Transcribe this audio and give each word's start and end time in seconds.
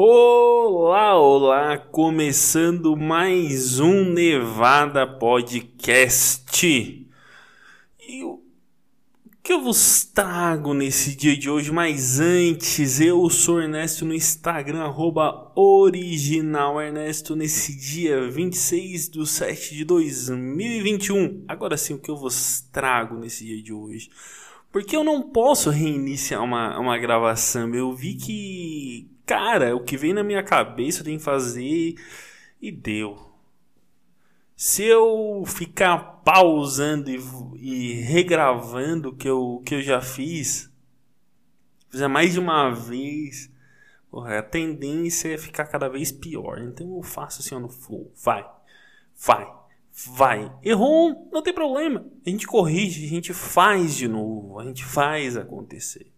Olá, 0.00 1.18
olá, 1.18 1.76
começando 1.76 2.96
mais 2.96 3.80
um 3.80 4.04
Nevada 4.04 5.04
Podcast. 5.04 6.64
E 8.08 8.22
o 8.22 8.40
que 9.42 9.52
eu 9.52 9.60
vos 9.60 10.04
trago 10.04 10.72
nesse 10.72 11.16
dia 11.16 11.36
de 11.36 11.50
hoje? 11.50 11.72
Mas 11.72 12.20
antes, 12.20 13.00
eu 13.00 13.28
sou 13.28 13.60
Ernesto 13.60 14.04
no 14.04 14.14
Instagram, 14.14 14.84
arroba 14.84 15.50
original 15.56 16.80
Ernesto, 16.80 17.34
nesse 17.34 17.76
dia 17.76 18.30
26 18.30 19.08
de 19.08 19.26
7 19.26 19.74
de 19.74 19.84
2021. 19.84 21.42
Agora 21.48 21.76
sim, 21.76 21.94
o 21.94 21.98
que 21.98 22.08
eu 22.08 22.16
vos 22.16 22.60
trago 22.70 23.16
nesse 23.16 23.44
dia 23.44 23.60
de 23.60 23.72
hoje? 23.72 24.10
Porque 24.70 24.94
eu 24.94 25.02
não 25.02 25.28
posso 25.30 25.70
reiniciar 25.70 26.44
uma, 26.44 26.78
uma 26.78 26.96
gravação. 26.98 27.74
Eu 27.74 27.92
vi 27.92 28.14
que 28.14 29.17
cara, 29.28 29.76
o 29.76 29.84
que 29.84 29.94
vem 29.94 30.14
na 30.14 30.24
minha 30.24 30.42
cabeça 30.42 31.00
eu 31.00 31.04
tenho 31.04 31.18
que 31.18 31.24
fazer 31.24 31.94
e 32.60 32.72
deu. 32.72 33.30
Se 34.56 34.82
eu 34.82 35.44
ficar 35.46 35.98
pausando 36.24 37.10
e, 37.10 37.20
e 37.60 37.92
regravando 38.00 39.10
o 39.10 39.14
que 39.14 39.28
eu, 39.28 39.62
que 39.66 39.74
eu 39.74 39.82
já 39.82 40.00
fiz, 40.00 40.72
fizer 41.90 42.08
mais 42.08 42.32
de 42.32 42.40
uma 42.40 42.70
vez, 42.70 43.52
porra, 44.10 44.38
a 44.38 44.42
tendência 44.42 45.28
é 45.28 45.38
ficar 45.38 45.66
cada 45.66 45.88
vez 45.88 46.10
pior. 46.10 46.58
Então 46.58 46.96
eu 46.96 47.02
faço 47.02 47.42
assim 47.42 47.54
ó, 47.54 47.60
no 47.60 47.68
flow. 47.68 48.10
Vai, 48.16 48.48
vai, 49.14 49.46
vai. 49.92 50.50
Errou, 50.62 51.28
não 51.30 51.42
tem 51.42 51.52
problema. 51.52 52.06
A 52.26 52.30
gente 52.30 52.46
corrige, 52.46 53.04
a 53.04 53.08
gente 53.10 53.34
faz 53.34 53.94
de 53.94 54.08
novo, 54.08 54.58
a 54.58 54.64
gente 54.64 54.84
faz 54.84 55.36
acontecer. 55.36 56.10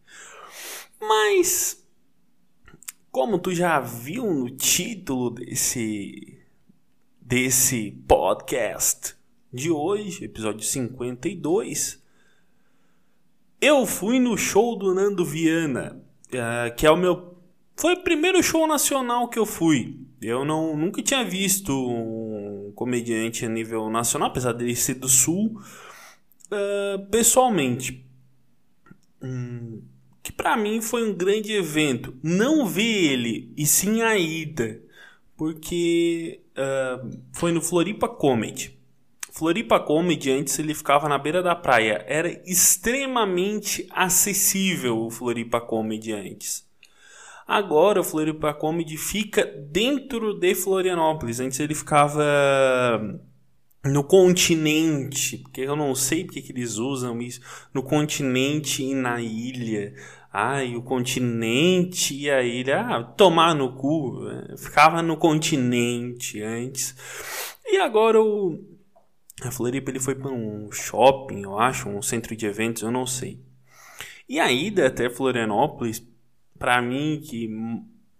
Mas 1.00 1.79
como 3.10 3.38
tu 3.38 3.54
já 3.54 3.80
viu 3.80 4.32
no 4.32 4.50
título 4.50 5.30
desse 5.30 6.38
desse 7.20 7.92
podcast 8.08 9.14
de 9.52 9.70
hoje, 9.70 10.24
episódio 10.24 10.64
52, 10.64 12.02
eu 13.60 13.86
fui 13.86 14.18
no 14.18 14.36
show 14.36 14.76
do 14.76 14.94
Nando 14.94 15.24
Viana, 15.24 16.00
uh, 16.28 16.74
que 16.76 16.86
é 16.86 16.90
o 16.90 16.96
meu 16.96 17.36
foi 17.76 17.94
o 17.94 18.02
primeiro 18.02 18.42
show 18.42 18.66
nacional 18.66 19.28
que 19.28 19.38
eu 19.38 19.46
fui. 19.46 19.98
Eu 20.20 20.44
não 20.44 20.76
nunca 20.76 21.02
tinha 21.02 21.24
visto 21.24 21.72
um 21.72 22.72
comediante 22.74 23.44
a 23.46 23.48
nível 23.48 23.88
nacional, 23.88 24.28
apesar 24.28 24.52
dele 24.52 24.76
ser 24.76 24.94
do 24.94 25.08
sul, 25.08 25.60
uh, 26.46 27.06
pessoalmente. 27.10 28.04
Hum, 29.22 29.82
que 30.22 30.32
para 30.32 30.56
mim 30.56 30.80
foi 30.80 31.08
um 31.08 31.14
grande 31.14 31.52
evento. 31.52 32.14
Não 32.22 32.66
ver 32.66 33.12
ele, 33.12 33.52
e 33.56 33.66
sim 33.66 34.02
a 34.02 34.16
ida, 34.16 34.80
porque 35.36 36.40
uh, 36.52 37.20
foi 37.32 37.52
no 37.52 37.62
Floripa 37.62 38.08
Comedy. 38.08 38.78
Floripa 39.32 39.78
Comedy 39.78 40.30
antes 40.30 40.58
ele 40.58 40.74
ficava 40.74 41.08
na 41.08 41.16
beira 41.16 41.42
da 41.42 41.54
praia, 41.54 42.04
era 42.06 42.28
extremamente 42.44 43.86
acessível 43.90 44.98
o 44.98 45.10
Floripa 45.10 45.60
Comedy 45.60 46.12
antes. 46.12 46.68
Agora 47.46 48.00
o 48.00 48.04
Floripa 48.04 48.54
Comedy 48.54 48.96
fica 48.96 49.44
dentro 49.44 50.38
de 50.38 50.54
Florianópolis. 50.54 51.40
Antes 51.40 51.58
ele 51.58 51.74
ficava 51.74 52.22
no 53.84 54.04
continente, 54.04 55.38
porque 55.38 55.62
eu 55.62 55.74
não 55.74 55.94
sei 55.94 56.24
porque 56.24 56.42
que 56.42 56.52
eles 56.52 56.76
usam 56.76 57.20
isso, 57.20 57.40
no 57.72 57.82
continente 57.82 58.82
e 58.82 58.94
na 58.94 59.20
ilha. 59.20 59.94
Ai, 60.32 60.76
o 60.76 60.82
continente 60.82 62.14
e 62.14 62.30
a 62.30 62.42
ilha, 62.42 62.80
ah, 62.80 63.02
tomar 63.02 63.54
no 63.54 63.74
cu, 63.74 64.28
é, 64.28 64.56
ficava 64.56 65.02
no 65.02 65.16
continente 65.16 66.40
antes. 66.40 66.94
E 67.66 67.78
agora 67.78 68.22
o 68.22 68.58
a 69.42 69.50
Floripa 69.50 69.90
ele 69.90 70.00
foi 70.00 70.14
para 70.14 70.30
um 70.30 70.70
shopping, 70.70 71.42
eu 71.42 71.58
acho, 71.58 71.88
um 71.88 72.02
centro 72.02 72.36
de 72.36 72.46
eventos, 72.46 72.82
eu 72.82 72.90
não 72.90 73.06
sei. 73.06 73.40
E 74.28 74.38
a 74.38 74.52
ida 74.52 74.86
até 74.86 75.08
Florianópolis, 75.08 76.06
para 76.58 76.80
mim 76.82 77.20
que 77.24 77.48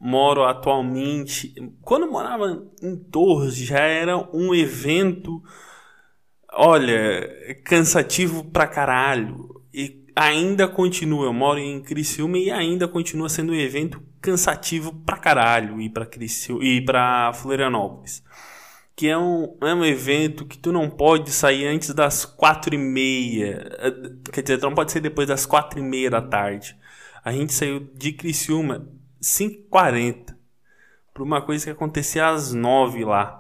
moro 0.01 0.45
atualmente, 0.45 1.55
quando 1.83 2.07
eu 2.07 2.13
morava 2.13 2.67
em 2.83 2.97
Torres, 2.97 3.55
já 3.55 3.81
era 3.81 4.17
um 4.35 4.55
evento, 4.55 5.43
olha, 6.51 7.29
cansativo 7.65 8.45
pra 8.45 8.67
caralho. 8.67 9.63
E 9.75 10.07
ainda 10.17 10.67
continua, 10.67 11.27
eu 11.27 11.35
moro 11.35 11.59
em 11.59 11.83
Criciúma 11.83 12.39
e 12.39 12.51
ainda 12.51 12.89
continua 12.89 13.29
sendo 13.29 13.53
um 13.53 13.57
evento 13.57 14.03
cansativo 14.23 14.93
pra 15.05 15.19
caralho 15.19 15.81
ir 15.81 15.91
pra 15.91 16.07
Criciúma 16.07 16.65
e 16.65 16.81
para 16.83 17.33
Florianópolis. 17.35 18.25
Que 18.97 19.09
é 19.09 19.19
um, 19.19 19.57
é 19.63 19.75
um 19.75 19.85
evento 19.85 20.47
que 20.47 20.59
tu 20.59 20.73
não 20.73 20.89
pode 20.91 21.31
sair 21.31 21.67
antes 21.67 21.93
das 21.95 22.25
quatro 22.25 22.75
e 22.75 22.79
meia. 22.79 23.71
Quer 24.33 24.43
dizer, 24.43 24.59
tu 24.59 24.63
não 24.63 24.75
pode 24.75 24.93
sair 24.93 25.03
depois 25.03 25.29
das 25.29 25.47
quatro 25.47 25.79
e 25.79 25.83
meia 25.83 26.11
da 26.11 26.23
tarde. 26.23 26.77
A 27.25 27.33
gente 27.33 27.53
saiu 27.53 27.81
de 27.95 28.13
Criciúma 28.13 28.87
5h40 29.21 30.35
para 31.13 31.23
uma 31.23 31.43
coisa 31.43 31.65
que 31.65 31.71
acontecia 31.71 32.29
às 32.29 32.53
9 32.53 33.05
lá. 33.05 33.37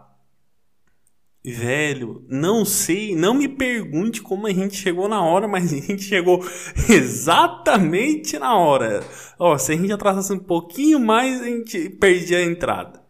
Velho, 1.42 2.22
não 2.28 2.66
sei, 2.66 3.16
não 3.16 3.32
me 3.32 3.48
pergunte 3.48 4.20
como 4.20 4.46
a 4.46 4.52
gente 4.52 4.76
chegou 4.76 5.08
na 5.08 5.22
hora, 5.24 5.48
mas 5.48 5.72
a 5.72 5.76
gente 5.76 6.02
chegou 6.02 6.44
exatamente 6.90 8.38
na 8.38 8.54
hora. 8.58 9.02
Ó, 9.38 9.56
se 9.56 9.72
a 9.72 9.76
gente 9.76 9.90
atrasasse 9.90 10.30
um 10.34 10.38
pouquinho 10.38 11.00
mais, 11.00 11.40
a 11.40 11.46
gente 11.46 11.88
perdia 11.88 12.38
a 12.38 12.44
entrada. 12.44 13.02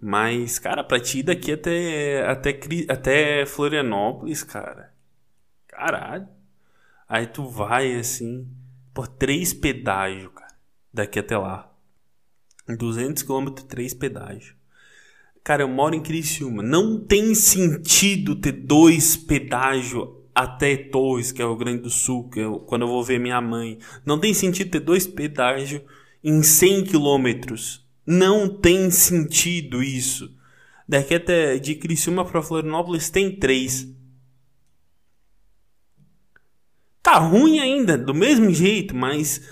Mas, 0.00 0.58
cara, 0.58 0.82
pra 0.82 0.98
ti 0.98 1.22
daqui 1.22 1.52
até, 1.52 2.26
até, 2.26 2.58
até 2.88 3.46
Florianópolis, 3.46 4.42
cara. 4.42 4.92
Caralho. 5.68 6.26
Aí 7.06 7.26
tu 7.26 7.46
vai 7.46 7.94
assim, 7.94 8.48
por 8.94 9.06
três 9.06 9.52
pedágios, 9.52 10.32
cara 10.34 10.41
daqui 10.92 11.18
até 11.18 11.36
lá. 11.36 11.70
200 12.68 13.22
km, 13.22 13.50
3 13.68 13.94
pedágios. 13.94 14.54
Cara, 15.44 15.62
eu 15.62 15.68
moro 15.68 15.94
em 15.94 16.02
Criciúma. 16.02 16.62
Não 16.62 17.00
tem 17.00 17.34
sentido 17.34 18.36
ter 18.36 18.52
dois 18.52 19.16
pedágios 19.16 20.08
até 20.34 20.76
Torres, 20.76 21.32
que 21.32 21.42
é 21.42 21.44
o 21.44 21.56
Grande 21.56 21.82
do 21.82 21.90
Sul, 21.90 22.28
que 22.30 22.40
é 22.40 22.44
quando 22.66 22.82
eu 22.82 22.88
vou 22.88 23.02
ver 23.02 23.18
minha 23.18 23.40
mãe. 23.40 23.78
Não 24.06 24.18
tem 24.18 24.32
sentido 24.32 24.70
ter 24.70 24.80
dois 24.80 25.06
pedágios 25.06 25.82
em 26.22 26.42
100 26.42 26.84
quilômetros. 26.84 27.84
Não 28.06 28.48
tem 28.48 28.90
sentido 28.90 29.82
isso. 29.82 30.32
Daqui 30.88 31.14
até 31.14 31.58
de 31.58 31.74
Criciúma 31.74 32.24
para 32.24 32.42
Florianópolis 32.42 33.10
tem 33.10 33.34
três. 33.34 33.88
Tá 37.02 37.18
ruim 37.18 37.58
ainda, 37.58 37.98
do 37.98 38.14
mesmo 38.14 38.52
jeito, 38.52 38.94
mas 38.94 39.42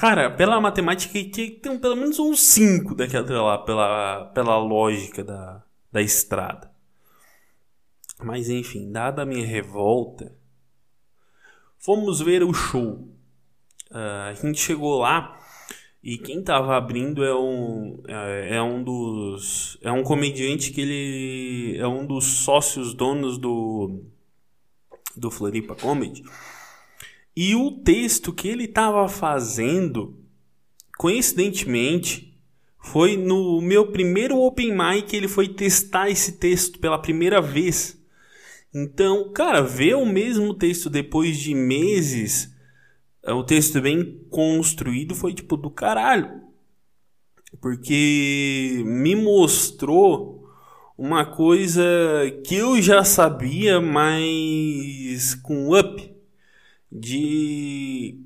Cara, 0.00 0.30
pela 0.30 0.58
matemática 0.58 1.12
ter 1.12 1.60
pelo 1.78 1.94
menos 1.94 2.18
uns 2.18 2.40
5 2.40 2.94
daqui 2.94 3.14
até 3.14 3.34
lá, 3.34 3.58
pela, 3.58 4.24
pela 4.32 4.56
lógica 4.56 5.22
da, 5.22 5.62
da 5.92 6.00
estrada. 6.00 6.72
Mas 8.24 8.48
enfim, 8.48 8.90
dada 8.90 9.20
a 9.20 9.26
minha 9.26 9.44
revolta, 9.44 10.34
fomos 11.78 12.18
ver 12.18 12.42
o 12.42 12.54
show. 12.54 13.10
Uh, 13.90 14.30
a 14.30 14.32
gente 14.32 14.58
chegou 14.58 15.00
lá 15.00 15.38
e 16.02 16.16
quem 16.16 16.42
tava 16.42 16.78
abrindo 16.78 17.22
é 17.22 17.34
um, 17.34 18.02
é, 18.08 18.56
é 18.56 18.62
um 18.62 18.82
dos. 18.82 19.76
É 19.82 19.92
um 19.92 20.02
comediante 20.02 20.72
que 20.72 20.80
ele 20.80 21.76
é 21.78 21.86
um 21.86 22.06
dos 22.06 22.24
sócios 22.24 22.94
donos 22.94 23.36
do, 23.36 24.02
do 25.14 25.30
Floripa 25.30 25.74
Comedy. 25.74 26.22
E 27.36 27.54
o 27.54 27.70
texto 27.70 28.32
que 28.32 28.48
ele 28.48 28.64
estava 28.64 29.08
fazendo, 29.08 30.18
coincidentemente, 30.98 32.38
foi 32.82 33.16
no 33.16 33.60
meu 33.60 33.92
primeiro 33.92 34.38
open 34.38 34.76
mic 34.76 35.14
ele 35.14 35.28
foi 35.28 35.48
testar 35.48 36.10
esse 36.10 36.32
texto 36.32 36.78
pela 36.78 36.98
primeira 36.98 37.40
vez. 37.40 37.98
Então, 38.74 39.32
cara, 39.32 39.62
ver 39.62 39.94
o 39.96 40.06
mesmo 40.06 40.54
texto 40.54 40.88
depois 40.88 41.38
de 41.38 41.54
meses, 41.54 42.54
é, 43.22 43.32
o 43.32 43.44
texto 43.44 43.80
bem 43.80 44.24
construído 44.30 45.14
foi 45.14 45.34
tipo 45.34 45.56
do 45.56 45.70
caralho. 45.70 46.40
Porque 47.60 48.82
me 48.86 49.16
mostrou 49.16 50.48
uma 50.96 51.24
coisa 51.24 51.82
que 52.46 52.54
eu 52.54 52.80
já 52.80 53.02
sabia, 53.04 53.80
mas 53.80 55.34
com 55.34 55.76
up 55.76 56.09
de 56.90 58.20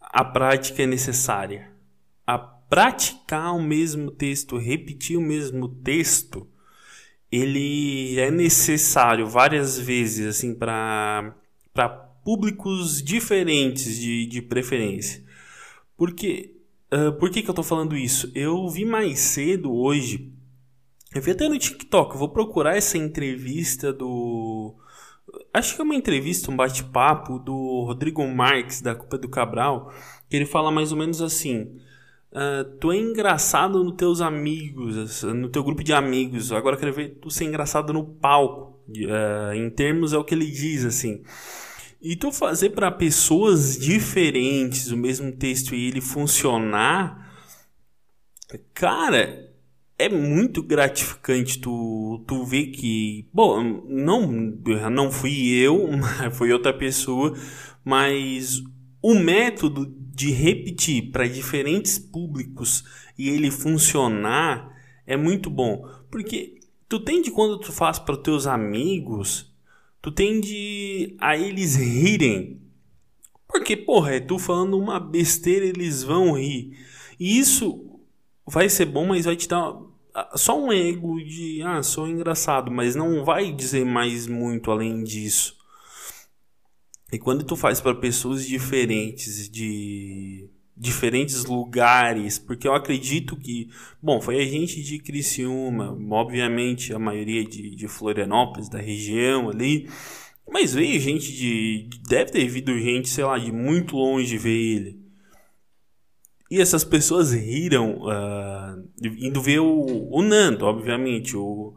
a 0.00 0.24
prática 0.24 0.82
é 0.82 0.86
necessária. 0.86 1.70
A 2.26 2.38
praticar 2.38 3.54
o 3.54 3.62
mesmo 3.62 4.10
texto, 4.10 4.56
repetir 4.56 5.16
o 5.16 5.22
mesmo 5.22 5.68
texto, 5.68 6.48
ele 7.30 8.18
é 8.18 8.30
necessário 8.30 9.26
várias 9.26 9.78
vezes 9.78 10.26
assim 10.26 10.54
para 10.54 11.34
públicos 12.24 13.02
diferentes 13.02 13.96
de, 13.98 14.26
de 14.26 14.42
preferência. 14.42 15.24
Porque 15.96 16.56
Uh, 16.92 17.12
por 17.18 17.30
que, 17.30 17.42
que 17.42 17.50
eu 17.50 17.54
tô 17.54 17.64
falando 17.64 17.96
isso? 17.96 18.30
Eu 18.34 18.68
vi 18.68 18.84
mais 18.84 19.18
cedo 19.18 19.74
hoje. 19.74 20.32
Eu 21.14 21.20
vi 21.20 21.32
até 21.32 21.48
no 21.48 21.58
TikTok. 21.58 22.12
Eu 22.12 22.18
vou 22.18 22.28
procurar 22.28 22.76
essa 22.76 22.96
entrevista 22.96 23.92
do. 23.92 24.74
Acho 25.52 25.74
que 25.74 25.80
é 25.80 25.84
uma 25.84 25.94
entrevista, 25.94 26.50
um 26.50 26.56
bate-papo 26.56 27.38
do 27.38 27.84
Rodrigo 27.86 28.26
Marques, 28.26 28.80
da 28.80 28.94
Culpa 28.94 29.18
do 29.18 29.28
Cabral. 29.28 29.92
Que 30.28 30.36
ele 30.36 30.46
fala 30.46 30.70
mais 30.70 30.92
ou 30.92 30.98
menos 30.98 31.22
assim. 31.22 31.78
Uh, 32.32 32.64
tu 32.80 32.92
é 32.92 32.98
engraçado 32.98 33.82
nos 33.82 33.96
teus 33.96 34.20
amigos, 34.20 35.22
no 35.22 35.48
teu 35.48 35.64
grupo 35.64 35.82
de 35.82 35.92
amigos. 35.92 36.52
Agora 36.52 36.76
quero 36.76 36.92
ver 36.92 37.18
tu 37.20 37.30
ser 37.30 37.44
engraçado 37.44 37.92
no 37.92 38.04
palco. 38.04 38.80
Uh, 38.88 39.54
em 39.54 39.70
termos 39.70 40.12
é 40.12 40.18
o 40.18 40.24
que 40.24 40.34
ele 40.34 40.50
diz, 40.50 40.84
assim. 40.84 41.22
E 42.00 42.14
tu 42.14 42.30
fazer 42.30 42.70
para 42.70 42.90
pessoas 42.90 43.78
diferentes 43.78 44.90
o 44.90 44.96
mesmo 44.96 45.32
texto 45.32 45.74
e 45.74 45.88
ele 45.88 46.00
funcionar, 46.00 47.32
cara, 48.74 49.45
é 49.98 50.08
muito 50.08 50.62
gratificante 50.62 51.58
tu, 51.58 52.22
tu 52.26 52.44
ver 52.44 52.66
que, 52.66 53.26
bom, 53.32 53.62
não, 53.88 54.30
não 54.90 55.10
fui 55.10 55.48
eu, 55.48 55.88
foi 56.32 56.52
outra 56.52 56.72
pessoa, 56.72 57.34
mas 57.84 58.62
o 59.02 59.14
método 59.14 59.86
de 60.14 60.30
repetir 60.30 61.10
para 61.10 61.28
diferentes 61.28 61.98
públicos 61.98 62.84
e 63.18 63.28
ele 63.28 63.50
funcionar 63.50 64.74
é 65.06 65.16
muito 65.16 65.48
bom, 65.48 65.88
porque 66.10 66.60
tu 66.88 67.00
tem 67.00 67.22
de 67.22 67.30
quando 67.30 67.58
tu 67.58 67.72
faz 67.72 67.98
para 67.98 68.16
teus 68.16 68.46
amigos, 68.46 69.52
tu 70.02 70.10
tende 70.10 71.16
a 71.18 71.36
eles 71.36 71.76
rirem. 71.76 72.60
Porque, 73.48 73.76
porra, 73.76 74.16
é 74.16 74.20
tu 74.20 74.38
falando 74.38 74.76
uma 74.76 74.98
besteira, 74.98 75.64
eles 75.64 76.02
vão 76.02 76.32
rir. 76.36 76.76
E 77.18 77.38
isso 77.38 78.00
vai 78.46 78.68
ser 78.68 78.86
bom, 78.86 79.06
mas 79.06 79.24
vai 79.24 79.36
te 79.36 79.48
dar 79.48 79.74
só 80.34 80.58
um 80.58 80.72
ego 80.72 81.22
de, 81.22 81.62
ah, 81.62 81.82
sou 81.82 82.08
engraçado, 82.08 82.70
mas 82.70 82.94
não 82.94 83.24
vai 83.24 83.52
dizer 83.52 83.84
mais 83.84 84.26
muito 84.26 84.70
além 84.70 85.04
disso. 85.04 85.56
E 87.12 87.18
quando 87.18 87.44
tu 87.44 87.56
faz 87.56 87.80
para 87.80 87.94
pessoas 87.94 88.46
diferentes 88.46 89.48
de 89.48 90.50
diferentes 90.76 91.46
lugares, 91.46 92.38
porque 92.38 92.68
eu 92.68 92.74
acredito 92.74 93.34
que, 93.36 93.70
bom, 94.02 94.20
foi 94.20 94.42
a 94.42 94.44
gente 94.44 94.82
de 94.82 94.98
Criciúma, 94.98 95.96
obviamente 96.10 96.92
a 96.92 96.98
maioria 96.98 97.44
de, 97.44 97.74
de 97.74 97.88
Florianópolis, 97.88 98.68
da 98.68 98.78
região 98.78 99.48
ali, 99.48 99.88
mas 100.46 100.74
veio 100.74 101.00
gente 101.00 101.32
de, 101.32 101.88
deve 102.06 102.30
ter 102.30 102.46
vindo 102.46 102.78
gente, 102.78 103.08
sei 103.08 103.24
lá, 103.24 103.38
de 103.38 103.50
muito 103.50 103.96
longe 103.96 104.36
ver 104.36 104.50
ele. 104.50 105.05
E 106.50 106.60
essas 106.60 106.84
pessoas 106.84 107.32
riram, 107.32 108.02
uh, 108.02 108.84
indo 109.02 109.42
ver 109.42 109.58
o, 109.58 110.08
o 110.10 110.22
Nando, 110.22 110.64
obviamente, 110.64 111.36
o, 111.36 111.74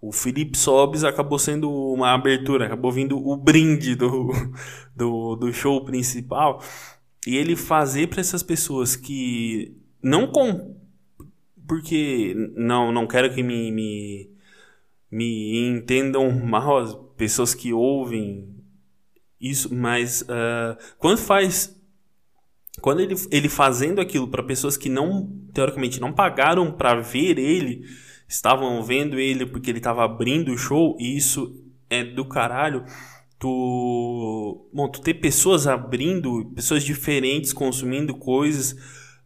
o 0.00 0.12
Felipe 0.12 0.56
Sobes 0.56 1.04
acabou 1.04 1.38
sendo 1.38 1.70
uma 1.70 2.12
abertura, 2.12 2.66
acabou 2.66 2.92
vindo 2.92 3.16
o 3.18 3.36
brinde 3.36 3.94
do, 3.94 4.30
do, 4.94 5.36
do 5.36 5.52
show 5.52 5.84
principal. 5.84 6.62
E 7.26 7.36
ele 7.36 7.54
fazer 7.54 8.08
para 8.08 8.20
essas 8.20 8.42
pessoas 8.42 8.96
que 8.96 9.76
não 10.02 10.26
com 10.26 10.76
porque 11.68 12.34
não 12.56 12.90
não 12.90 13.06
quero 13.06 13.32
que 13.32 13.42
me 13.42 13.70
me, 13.70 14.30
me 15.10 15.68
entendam 15.68 16.30
mal 16.40 16.78
as 16.78 16.94
pessoas 17.16 17.54
que 17.54 17.72
ouvem 17.72 18.48
isso 19.40 19.72
mas 19.72 20.22
uh, 20.22 20.76
quando 20.98 21.18
faz 21.18 21.79
quando 22.80 23.00
ele, 23.00 23.14
ele 23.30 23.48
fazendo 23.48 24.00
aquilo 24.00 24.28
para 24.28 24.42
pessoas 24.42 24.76
que 24.76 24.88
não 24.88 25.30
teoricamente 25.52 26.00
não 26.00 26.12
pagaram 26.12 26.70
para 26.70 27.00
ver 27.00 27.38
ele 27.38 27.84
estavam 28.28 28.82
vendo 28.82 29.18
ele 29.18 29.44
porque 29.46 29.70
ele 29.70 29.78
estava 29.78 30.04
abrindo 30.04 30.52
o 30.52 30.58
show 30.58 30.96
e 31.00 31.16
isso 31.16 31.64
é 31.88 32.04
do 32.04 32.24
caralho 32.24 32.84
tu, 33.40 34.68
bom, 34.72 34.86
tu 34.88 35.00
ter 35.00 35.14
pessoas 35.14 35.66
abrindo, 35.66 36.52
pessoas 36.54 36.84
diferentes 36.84 37.52
consumindo 37.52 38.14
coisas 38.14 38.76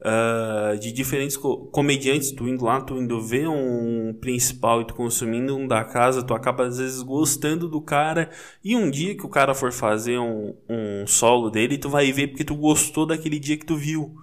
uh, 0.05 0.79
de 0.79 0.93
diferentes 0.93 1.37
co 1.37 1.67
comediantes, 1.67 2.31
tu 2.33 2.47
indo 2.47 2.65
lá, 2.65 2.81
tu 2.81 2.97
indo 2.97 3.21
ver 3.21 3.49
um 3.49 4.15
principal 4.21 4.83
e 4.83 4.87
tu 4.87 4.95
consumindo 4.95 5.57
um 5.57 5.67
da 5.67 5.83
casa, 5.83 6.23
tu 6.23 6.35
acaba 6.35 6.67
às 6.67 6.79
vezes 6.79 7.03
gostando 7.03 7.69
do 7.69 7.81
cara 7.81 8.31
e 8.63 8.77
um 8.77 8.91
dia 8.91 9.17
que 9.17 9.25
o 9.25 9.31
cara 9.31 9.55
for 9.55 9.73
fazer 9.73 10.19
um, 10.19 10.55
um 10.69 11.07
solo 11.07 11.51
dele, 11.51 11.79
tu 11.79 11.89
vai 11.89 12.13
ver 12.13 12.29
porque 12.29 12.45
tu 12.45 12.55
gostou 12.55 13.07
daquele 13.07 13.39
dia 13.39 13.57
que 13.57 13.67
tu 13.67 13.77
viu. 13.77 14.15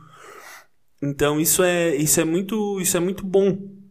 Então 1.01 1.42
isso 1.42 1.63
é, 1.63 1.95
isso 1.95 2.22
é 2.22 2.24
muito, 2.24 2.80
isso 2.80 2.95
é 2.95 3.00
muito 3.00 3.25
bom. 3.25 3.81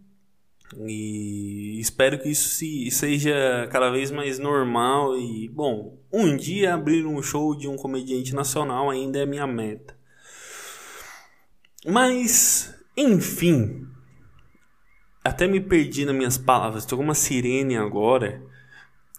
E 0.87 1.81
espero 1.81 2.17
que 2.21 2.29
isso 2.29 2.49
se, 2.51 2.89
seja 2.93 3.67
cada 3.73 3.91
vez 3.91 4.13
mais 4.13 4.39
normal. 4.39 5.19
E, 5.19 5.49
bom, 5.49 5.99
um 6.13 6.37
dia 6.37 6.75
abrir 6.75 7.05
um 7.05 7.21
show 7.21 7.57
de 7.57 7.67
um 7.67 7.75
comediante 7.75 8.33
nacional 8.33 8.89
ainda 8.89 9.19
é 9.19 9.27
minha 9.27 9.49
meta. 9.49 10.00
Mas, 11.87 12.75
enfim, 12.97 13.87
até 15.25 15.47
me 15.47 15.61
perdi 15.61 16.05
nas 16.05 16.15
minhas 16.15 16.38
palavras. 16.38 16.85
Tem 16.85 16.99
uma 16.99 17.15
sirene 17.15 17.77
agora 17.77 18.43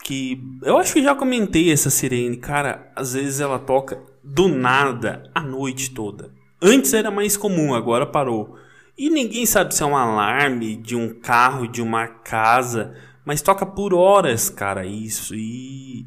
que 0.03 0.41
eu 0.63 0.77
acho 0.77 0.93
que 0.93 1.03
já 1.03 1.15
comentei 1.15 1.71
essa 1.71 1.89
sirene. 1.89 2.37
Cara, 2.37 2.91
às 2.95 3.13
vezes 3.13 3.39
ela 3.39 3.59
toca 3.59 4.01
do 4.23 4.47
nada 4.47 5.23
a 5.33 5.41
noite 5.41 5.91
toda. 5.91 6.33
Antes 6.61 6.93
era 6.93 7.09
mais 7.09 7.37
comum, 7.37 7.73
agora 7.73 8.05
parou. 8.05 8.57
E 8.97 9.09
ninguém 9.09 9.45
sabe 9.45 9.73
se 9.73 9.81
é 9.81 9.85
um 9.85 9.97
alarme 9.97 10.75
de 10.75 10.95
um 10.95 11.19
carro, 11.19 11.67
de 11.67 11.81
uma 11.81 12.07
casa, 12.07 12.95
mas 13.25 13.41
toca 13.41 13.65
por 13.65 13.93
horas, 13.93 14.49
cara, 14.49 14.85
isso. 14.85 15.33
E 15.33 16.05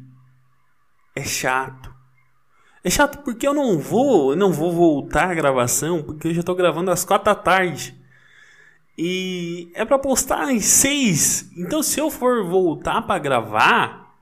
é 1.15 1.23
chato. 1.23 1.94
É 2.85 2.89
chato 2.91 3.23
porque 3.23 3.47
eu 3.47 3.53
não 3.55 3.79
vou, 3.79 4.35
não 4.35 4.53
vou 4.53 4.71
voltar 4.71 5.31
a 5.31 5.33
gravação, 5.33 6.03
porque 6.03 6.27
eu 6.27 6.33
já 6.35 6.43
tô 6.43 6.53
gravando 6.53 6.91
às 6.91 7.03
quatro 7.03 7.25
da 7.25 7.33
tarde. 7.33 7.99
E 8.95 9.71
é 9.73 9.83
para 9.83 9.97
postar 9.97 10.51
às 10.51 10.65
seis. 10.65 11.49
Então 11.57 11.81
se 11.81 11.99
eu 11.99 12.11
for 12.11 12.45
voltar 12.45 13.01
para 13.01 13.17
gravar, 13.17 14.15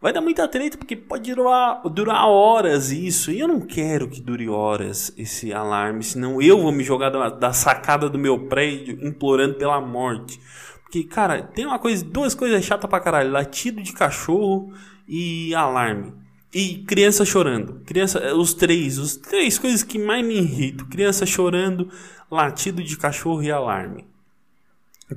vai 0.00 0.14
dar 0.14 0.22
muita 0.22 0.48
treta, 0.48 0.78
porque 0.78 0.96
pode 0.96 1.34
durar, 1.34 1.82
durar 1.90 2.26
horas 2.26 2.90
isso. 2.90 3.30
E 3.30 3.38
eu 3.38 3.46
não 3.46 3.60
quero 3.60 4.08
que 4.08 4.22
dure 4.22 4.48
horas 4.48 5.12
esse 5.18 5.52
alarme, 5.52 6.02
senão 6.02 6.40
eu 6.40 6.58
vou 6.58 6.72
me 6.72 6.82
jogar 6.82 7.10
da, 7.10 7.28
da 7.28 7.52
sacada 7.52 8.08
do 8.08 8.18
meu 8.18 8.48
prédio 8.48 8.98
implorando 9.06 9.56
pela 9.56 9.78
morte. 9.78 10.40
Porque, 10.84 11.04
cara, 11.04 11.42
tem 11.42 11.66
uma 11.66 11.78
coisa, 11.78 12.02
duas 12.02 12.34
coisas 12.34 12.64
chatas 12.64 12.88
pra 12.88 12.98
caralho: 12.98 13.30
latido 13.30 13.82
de 13.82 13.92
cachorro 13.92 14.72
e 15.06 15.54
alarme. 15.54 16.26
E 16.52 16.78
criança 16.84 17.24
chorando. 17.24 17.82
Criança, 17.84 18.34
os 18.34 18.54
três, 18.54 18.98
os 18.98 19.16
três 19.16 19.58
coisas 19.58 19.82
que 19.82 19.98
mais 19.98 20.26
me 20.26 20.38
irritam: 20.38 20.86
criança 20.86 21.26
chorando, 21.26 21.90
latido 22.30 22.82
de 22.82 22.96
cachorro 22.96 23.42
e 23.42 23.50
alarme. 23.50 24.06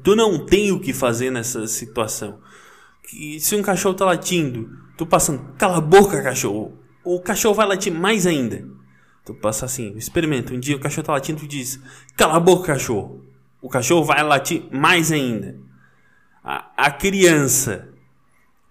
Tu 0.04 0.16
não 0.16 0.46
tem 0.46 0.72
o 0.72 0.80
que 0.80 0.94
fazer 0.94 1.32
nessa 1.32 1.68
situação 1.68 2.40
que 3.12 3.42
se 3.42 3.56
um 3.58 3.62
cachorro 3.62 3.94
tá 3.94 4.06
latindo, 4.06 4.70
tu 4.98 5.06
passando, 5.06 5.54
cala 5.58 5.78
a 5.78 5.82
boca, 5.82 6.24
cachorro. 6.24 6.80
O 7.04 7.20
cachorro 7.20 7.56
vai 7.56 7.68
latir 7.68 7.94
mais 7.94 8.26
ainda. 8.26 8.66
Tu 9.26 9.34
passa 9.34 9.66
assim, 9.66 9.96
experimenta. 9.98 10.54
Um 10.54 10.60
dia 10.60 10.78
o 10.78 10.80
cachorro 10.80 11.06
tá 11.06 11.12
latindo, 11.12 11.42
tu 11.42 11.48
diz, 11.48 11.78
cala 12.16 12.38
a 12.38 12.40
boca, 12.40 12.68
cachorro. 12.68 13.26
O 13.62 13.68
cachorro 13.68 14.06
vai 14.06 14.24
latir 14.24 14.64
mais 14.72 15.12
ainda. 15.12 15.60
A, 16.42 16.72
a 16.78 16.90
criança 16.90 17.90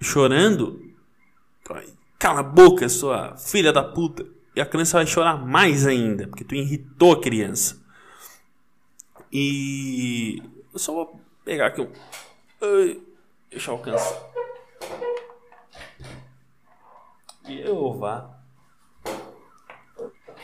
chorando, 0.00 0.80
cala 2.20 2.40
a 2.40 2.42
boca, 2.42 2.86
sua 2.88 3.34
filha 3.38 3.72
da 3.72 3.82
puta. 3.82 4.26
E 4.54 4.60
a 4.60 4.66
criança 4.66 4.98
vai 4.98 5.06
chorar 5.06 5.36
mais 5.44 5.86
ainda, 5.86 6.28
porque 6.28 6.44
tu 6.44 6.54
irritou 6.54 7.12
a 7.12 7.20
criança. 7.20 7.82
E 9.32 10.42
eu 10.72 10.78
só 10.78 10.92
vou 10.92 11.20
pegar 11.44 11.68
aqui 11.68 11.80
um. 11.80 11.90
Deixa 13.50 13.70
eu 13.70 13.76
alcançar. 13.76 14.30
Jeová. 17.48 18.38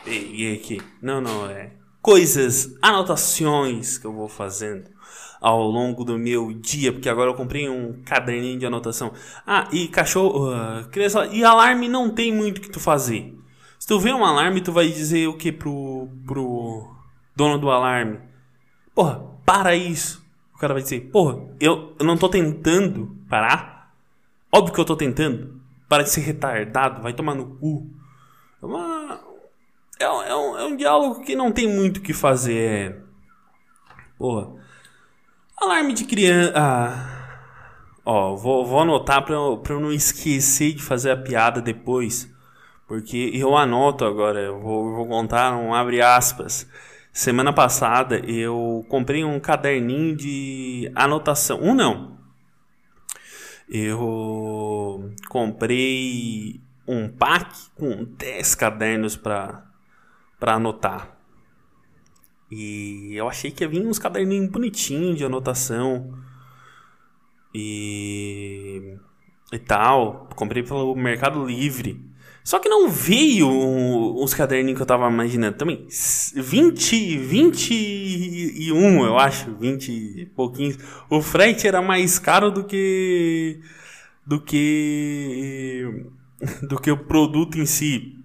Peguei 0.03 0.55
aqui. 0.55 0.83
Não, 1.03 1.21
não, 1.21 1.51
é. 1.51 1.73
Coisas, 2.07 2.73
anotações 2.81 3.99
que 3.99 4.07
eu 4.07 4.13
vou 4.13 4.29
fazendo 4.29 4.89
ao 5.41 5.61
longo 5.61 6.05
do 6.05 6.17
meu 6.17 6.53
dia, 6.53 6.93
porque 6.93 7.09
agora 7.09 7.31
eu 7.31 7.35
comprei 7.35 7.69
um 7.69 8.01
caderninho 8.05 8.61
de 8.61 8.65
anotação. 8.65 9.13
Ah, 9.45 9.67
e 9.73 9.89
cachorro, 9.89 10.53
uh, 10.53 10.87
criança, 10.89 11.27
e 11.27 11.43
alarme 11.43 11.89
não 11.89 12.09
tem 12.09 12.33
muito 12.33 12.61
que 12.61 12.71
tu 12.71 12.79
fazer. 12.79 13.37
Se 13.77 13.89
tu 13.89 13.99
vê 13.99 14.13
um 14.13 14.25
alarme, 14.25 14.61
tu 14.61 14.71
vai 14.71 14.87
dizer 14.87 15.27
o 15.27 15.37
que 15.37 15.51
pro, 15.51 16.09
pro 16.25 16.95
dono 17.35 17.59
do 17.59 17.69
alarme? 17.73 18.21
Porra, 18.95 19.25
para 19.45 19.75
isso. 19.75 20.25
O 20.55 20.59
cara 20.59 20.75
vai 20.75 20.85
dizer, 20.85 21.11
porra, 21.11 21.45
eu, 21.59 21.97
eu 21.99 22.07
não 22.07 22.17
tô 22.17 22.29
tentando 22.29 23.19
parar. 23.29 23.93
Óbvio 24.53 24.73
que 24.73 24.81
eu 24.81 24.85
tô 24.85 24.95
tentando. 24.95 25.61
Para 25.89 26.05
de 26.05 26.11
ser 26.11 26.21
retardado, 26.21 27.03
vai 27.03 27.13
tomar 27.13 27.35
no 27.35 27.57
cu. 27.57 27.91
É 28.63 28.65
uma, 28.65 29.21
é, 29.99 30.05
é, 30.05 30.35
um, 30.37 30.59
é 30.59 30.65
um 30.65 30.77
diálogo 30.77 31.23
que 31.23 31.35
não 31.35 31.51
tem 31.51 31.69
muito 31.69 31.99
o 31.99 32.01
que 32.03 32.13
fazer. 32.13 32.55
É... 32.55 32.97
Porra. 34.19 34.55
Alarme 35.57 35.93
de 35.93 36.05
criança. 36.05 36.53
Ah. 36.55 37.17
Ó, 38.05 38.37
vou, 38.37 38.65
vou 38.65 38.81
anotar 38.81 39.25
pra 39.25 39.35
eu, 39.35 39.59
pra 39.59 39.75
eu 39.75 39.81
não 39.81 39.93
esquecer 39.93 40.75
de 40.75 40.83
fazer 40.83 41.11
a 41.11 41.17
piada 41.17 41.61
depois. 41.61 42.31
Porque 42.87 43.31
eu 43.35 43.57
anoto 43.57 44.05
agora, 44.05 44.39
eu 44.39 44.61
vou, 44.61 44.95
vou 44.95 45.09
contar 45.09 45.57
um 45.57 45.75
abre 45.75 46.01
aspas. 46.01 46.69
Semana 47.13 47.53
passada 47.53 48.19
eu 48.19 48.85
comprei 48.89 49.25
um 49.25 49.41
caderninho 49.41 50.15
de 50.15 50.93
anotação. 50.95 51.59
Um 51.61 51.75
não. 51.75 52.17
Eu 53.69 55.11
comprei 55.29 56.61
um 56.87 57.09
pack 57.09 57.53
com 57.75 58.05
10 58.05 58.55
cadernos 58.55 59.17
para 59.17 59.65
anotar. 60.41 61.17
E 62.51 63.15
eu 63.15 63.29
achei 63.29 63.51
que 63.51 63.65
ia 63.65 63.69
vir 63.69 63.85
uns 63.85 63.99
caderninhos 63.99 64.51
bonitinhos 64.51 65.17
de 65.17 65.25
anotação. 65.25 66.15
E, 67.55 68.97
e 69.53 69.59
tal. 69.59 70.29
Comprei 70.37 70.63
pelo 70.63 70.95
Mercado 70.95 71.45
Livre. 71.45 72.01
Só 72.45 72.61
que 72.61 72.69
não 72.69 72.89
veio 72.89 73.49
os 74.23 74.33
caderninhos 74.33 74.77
que 74.79 74.83
eu 74.83 74.87
tava 74.87 75.11
imaginando 75.11 75.57
também. 75.57 75.85
20, 76.35 77.19
21, 77.19 79.05
eu 79.05 79.19
acho, 79.19 79.53
20 79.57 79.89
e 79.89 80.27
pouquinhos. 80.27 80.79
O 81.11 81.21
frete 81.21 81.67
era 81.67 81.83
mais 81.83 82.21
caro 82.21 82.53
do 82.53 82.63
que 82.63 83.59
do 84.25 84.41
que 84.41 86.05
do 86.69 86.81
que 86.81 86.89
o 86.93 87.05
produto 87.05 87.59
em 87.59 87.67
si. 87.67 88.16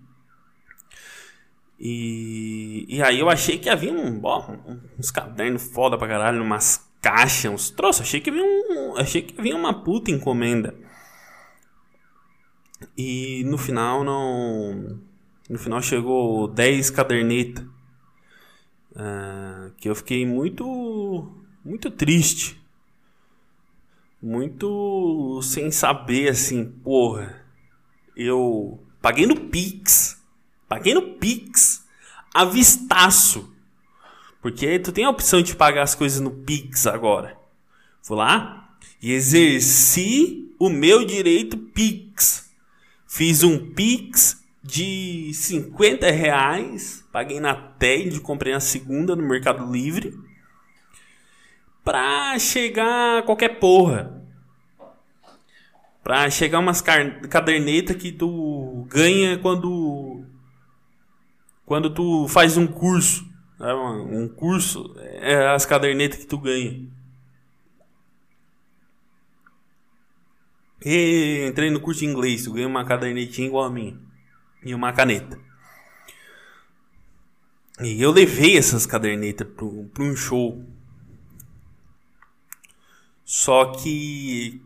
E, 1.83 2.85
e 2.87 3.01
aí 3.01 3.19
eu 3.19 3.27
achei 3.27 3.57
que 3.57 3.67
havia 3.67 3.91
um, 3.91 4.21
ó, 4.23 4.55
uns 4.99 5.09
cadernos 5.09 5.63
foda 5.63 5.97
pra 5.97 6.07
caralho, 6.07 6.43
umas 6.43 6.87
caixas, 7.01 7.51
uns 7.51 7.71
troços. 7.71 8.03
Achei 8.03 8.21
que 8.21 8.29
havia 8.29 8.43
um, 8.43 8.95
achei 8.97 9.23
que 9.23 9.39
havia 9.39 9.55
uma 9.55 9.83
puta 9.83 10.11
encomenda. 10.11 10.75
E 12.95 13.43
no 13.45 13.57
final 13.57 14.03
não. 14.03 14.99
No 15.49 15.57
final 15.57 15.81
chegou 15.81 16.47
10 16.47 16.91
cadernetas. 16.91 17.65
Uh, 18.91 19.73
que 19.77 19.89
eu 19.89 19.95
fiquei 19.95 20.23
muito. 20.23 21.35
Muito 21.65 21.89
triste. 21.89 22.61
Muito 24.21 25.41
sem 25.41 25.71
saber 25.71 26.29
assim, 26.29 26.63
porra. 26.63 27.43
Eu 28.15 28.83
paguei 29.01 29.25
no 29.25 29.49
Pix. 29.49 30.20
Paguei 30.71 30.93
no 30.93 31.01
Pix. 31.01 31.83
Avistaço. 32.33 33.53
Porque 34.41 34.79
tu 34.79 34.93
tem 34.93 35.03
a 35.03 35.09
opção 35.09 35.41
de 35.41 35.53
pagar 35.53 35.81
as 35.81 35.93
coisas 35.93 36.21
no 36.21 36.31
Pix 36.31 36.87
agora. 36.87 37.37
Vou 38.07 38.17
lá 38.17 38.73
e 39.01 39.11
exerci 39.11 40.55
o 40.57 40.69
meu 40.69 41.03
direito 41.03 41.57
Pix. 41.57 42.49
Fiz 43.05 43.43
um 43.43 43.73
Pix 43.73 44.41
de 44.63 45.33
50 45.33 46.09
reais. 46.09 47.03
Paguei 47.11 47.41
na 47.41 47.53
TED, 47.53 48.21
comprei 48.21 48.53
na 48.53 48.61
segunda 48.61 49.13
no 49.13 49.27
Mercado 49.27 49.69
Livre. 49.69 50.17
Pra 51.83 52.39
chegar 52.39 53.23
qualquer 53.23 53.59
porra. 53.59 54.23
Pra 56.01 56.29
chegar 56.29 56.59
umas 56.59 56.81
cadernetas 56.81 57.97
que 57.97 58.13
tu 58.13 58.87
ganha 58.89 59.37
quando. 59.37 60.00
Quando 61.71 61.89
tu 61.89 62.27
faz 62.27 62.57
um 62.57 62.67
curso. 62.67 63.25
Né? 63.57 63.73
Um 63.73 64.27
curso 64.27 64.93
é 64.99 65.47
as 65.47 65.65
cadernetas 65.65 66.19
que 66.19 66.25
tu 66.25 66.37
ganha. 66.37 66.85
E 70.83 71.45
entrei 71.47 71.69
no 71.69 71.79
curso 71.79 72.01
de 72.01 72.07
inglês, 72.07 72.45
eu 72.45 72.51
ganhei 72.51 72.67
uma 72.67 72.83
cadernetinha 72.83 73.47
igual 73.47 73.63
a 73.63 73.69
minha. 73.69 73.97
E 74.65 74.75
uma 74.75 74.91
caneta. 74.91 75.39
E 77.79 78.01
eu 78.01 78.11
levei 78.11 78.57
essas 78.57 78.85
cadernetas 78.85 79.47
para 79.47 80.03
um 80.03 80.13
show. 80.13 80.61
Só 83.23 83.71
que 83.75 84.61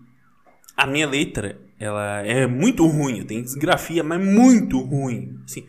a 0.76 0.88
minha 0.88 1.08
letra, 1.08 1.62
ela 1.80 2.26
é 2.26 2.48
muito 2.48 2.84
ruim. 2.88 3.24
Tem 3.28 3.44
desgrafia, 3.44 4.04
mas 4.04 4.26
muito 4.26 4.80
ruim. 4.80 5.40
Assim, 5.46 5.68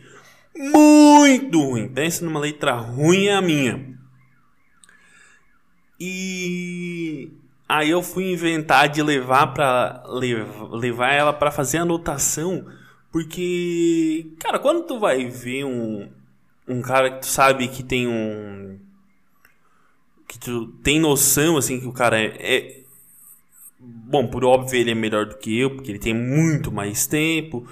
muito 0.57 1.61
ruim. 1.61 1.87
Pensa 1.89 2.25
numa 2.25 2.39
letra 2.39 2.73
ruim 2.73 3.25
é 3.25 3.33
a 3.33 3.41
minha. 3.41 3.97
E 5.99 7.31
Aí 7.69 7.89
eu 7.89 8.01
fui 8.01 8.31
inventar 8.31 8.87
de 8.87 9.03
levar 9.03 9.47
para 9.47 10.01
levar 10.71 11.11
ela 11.11 11.33
para 11.33 11.51
fazer 11.51 11.79
anotação, 11.79 12.65
porque 13.11 14.31
cara, 14.39 14.57
quando 14.57 14.85
tu 14.85 14.99
vai 14.99 15.25
ver 15.25 15.65
um 15.65 16.09
um 16.65 16.81
cara 16.81 17.11
que 17.11 17.21
tu 17.21 17.27
sabe 17.27 17.67
que 17.67 17.83
tem 17.83 18.07
um 18.07 18.79
que 20.27 20.39
tu 20.39 20.67
tem 20.81 20.99
noção 20.99 21.57
assim 21.57 21.79
que 21.79 21.87
o 21.87 21.93
cara 21.93 22.17
é, 22.17 22.35
é 22.39 22.83
bom, 23.79 24.27
por 24.27 24.45
óbvio 24.45 24.79
ele 24.79 24.91
é 24.91 24.95
melhor 24.95 25.25
do 25.25 25.37
que 25.37 25.59
eu, 25.59 25.71
porque 25.71 25.91
ele 25.91 25.99
tem 25.99 26.13
muito 26.13 26.71
mais 26.71 27.05
tempo, 27.05 27.67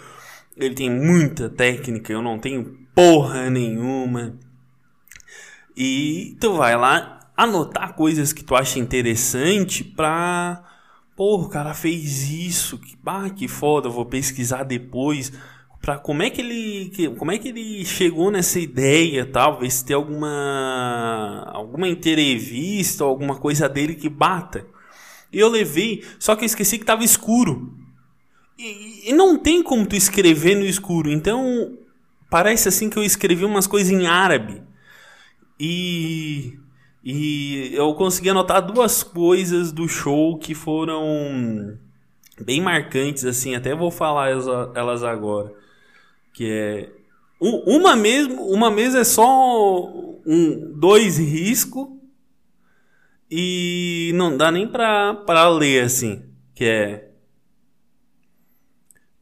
ele 0.55 0.75
tem 0.75 0.89
muita 0.89 1.49
técnica, 1.49 2.13
eu 2.13 2.21
não 2.21 2.39
tenho 2.39 2.77
porra 2.93 3.49
nenhuma. 3.49 4.39
E 5.75 6.37
tu 6.39 6.53
vai 6.53 6.77
lá 6.77 7.19
anotar 7.35 7.93
coisas 7.95 8.31
que 8.31 8.43
tu 8.43 8.55
acha 8.55 8.79
interessante 8.79 9.83
pra. 9.83 10.63
Pô, 11.15 11.41
o 11.41 11.49
cara 11.49 11.73
fez 11.73 12.29
isso, 12.29 12.77
que, 12.77 12.95
bah, 13.01 13.29
que 13.29 13.47
foda, 13.47 13.89
vou 13.89 14.05
pesquisar 14.05 14.63
depois. 14.63 15.33
Pra 15.81 15.97
como 15.97 16.23
é 16.23 16.29
que 16.29 16.41
ele. 16.41 17.15
Como 17.17 17.31
é 17.31 17.37
que 17.37 17.49
ele 17.49 17.85
chegou 17.85 18.31
nessa 18.31 18.59
ideia 18.59 19.25
tal? 19.25 19.59
Ver 19.59 19.69
se 19.69 19.85
tem 19.85 19.95
alguma. 19.95 21.43
alguma 21.53 21.87
entrevista 21.87 23.03
alguma 23.03 23.35
coisa 23.35 23.67
dele 23.67 23.95
que 23.95 24.09
bata. 24.09 24.65
E 25.31 25.39
eu 25.39 25.49
levei, 25.49 26.03
só 26.17 26.35
que 26.35 26.43
eu 26.43 26.47
esqueci 26.47 26.79
que 26.79 26.85
tava 26.85 27.03
escuro. 27.03 27.84
E, 28.57 29.09
e 29.09 29.13
não 29.13 29.37
tem 29.37 29.61
como 29.61 29.85
tu 29.85 29.95
escrever 29.95 30.55
no 30.55 30.65
escuro. 30.65 31.09
Então, 31.09 31.77
parece 32.29 32.67
assim 32.69 32.89
que 32.89 32.97
eu 32.97 33.03
escrevi 33.03 33.45
umas 33.45 33.67
coisas 33.67 33.91
em 33.91 34.07
árabe. 34.07 34.61
E 35.59 36.57
e 37.05 37.69
eu 37.75 37.93
consegui 37.93 38.31
anotar 38.31 38.65
duas 38.65 39.03
coisas 39.03 39.71
do 39.71 39.87
show 39.87 40.39
que 40.39 40.55
foram 40.55 41.77
bem 42.41 42.59
marcantes, 42.59 43.23
assim, 43.25 43.53
até 43.53 43.75
vou 43.75 43.91
falar 43.91 44.31
elas 44.73 45.03
agora. 45.03 45.53
Que 46.33 46.49
é. 46.49 46.89
Uma 47.39 47.95
mesmo, 47.95 48.41
uma 48.47 48.71
mesa 48.71 49.01
é 49.01 49.03
só 49.03 49.87
um, 50.25 50.73
dois 50.75 51.19
riscos 51.19 51.89
e 53.29 54.11
não 54.15 54.35
dá 54.35 54.51
nem 54.51 54.67
pra, 54.67 55.13
pra 55.13 55.47
ler 55.47 55.83
assim. 55.83 56.23
Que 56.55 56.65
é. 56.65 57.04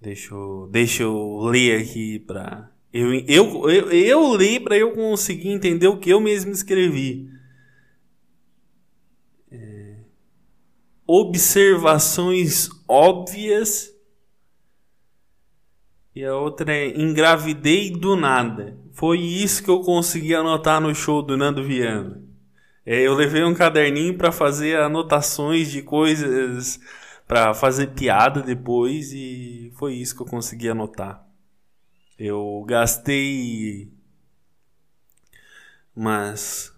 Deixa 0.03 0.33
eu, 0.33 0.69
deixa 0.71 1.03
eu 1.03 1.39
ler 1.43 1.81
aqui 1.81 2.19
pra. 2.19 2.69
Eu, 2.91 3.13
eu, 3.13 3.69
eu, 3.69 3.91
eu 3.91 4.35
li 4.35 4.59
pra 4.59 4.77
eu 4.77 4.91
conseguir 4.91 5.49
entender 5.49 5.87
o 5.87 5.97
que 5.97 6.11
eu 6.11 6.19
mesmo 6.19 6.51
escrevi. 6.51 7.33
observações 11.07 12.69
óbvias 12.87 13.93
e 16.15 16.23
a 16.23 16.35
outra 16.35 16.73
é 16.73 16.89
engravidei 16.89 17.91
do 17.91 18.15
nada. 18.15 18.77
Foi 18.91 19.19
isso 19.19 19.63
que 19.63 19.69
eu 19.69 19.81
consegui 19.81 20.35
anotar 20.35 20.79
no 20.79 20.93
show 20.93 21.23
do 21.23 21.35
Nando 21.35 21.63
Viana. 21.63 22.23
É, 22.85 23.01
eu 23.01 23.15
levei 23.15 23.43
um 23.43 23.53
caderninho 23.53 24.15
para 24.17 24.31
fazer 24.31 24.77
anotações 24.77 25.71
de 25.71 25.81
coisas, 25.81 26.79
para 27.33 27.51
fazer 27.55 27.95
piada 27.95 28.43
depois 28.43 29.11
e 29.11 29.73
foi 29.73 29.95
isso 29.95 30.15
que 30.15 30.21
eu 30.21 30.27
consegui 30.27 30.69
anotar. 30.69 31.27
Eu 32.15 32.63
gastei 32.67 33.91
umas 35.95 36.71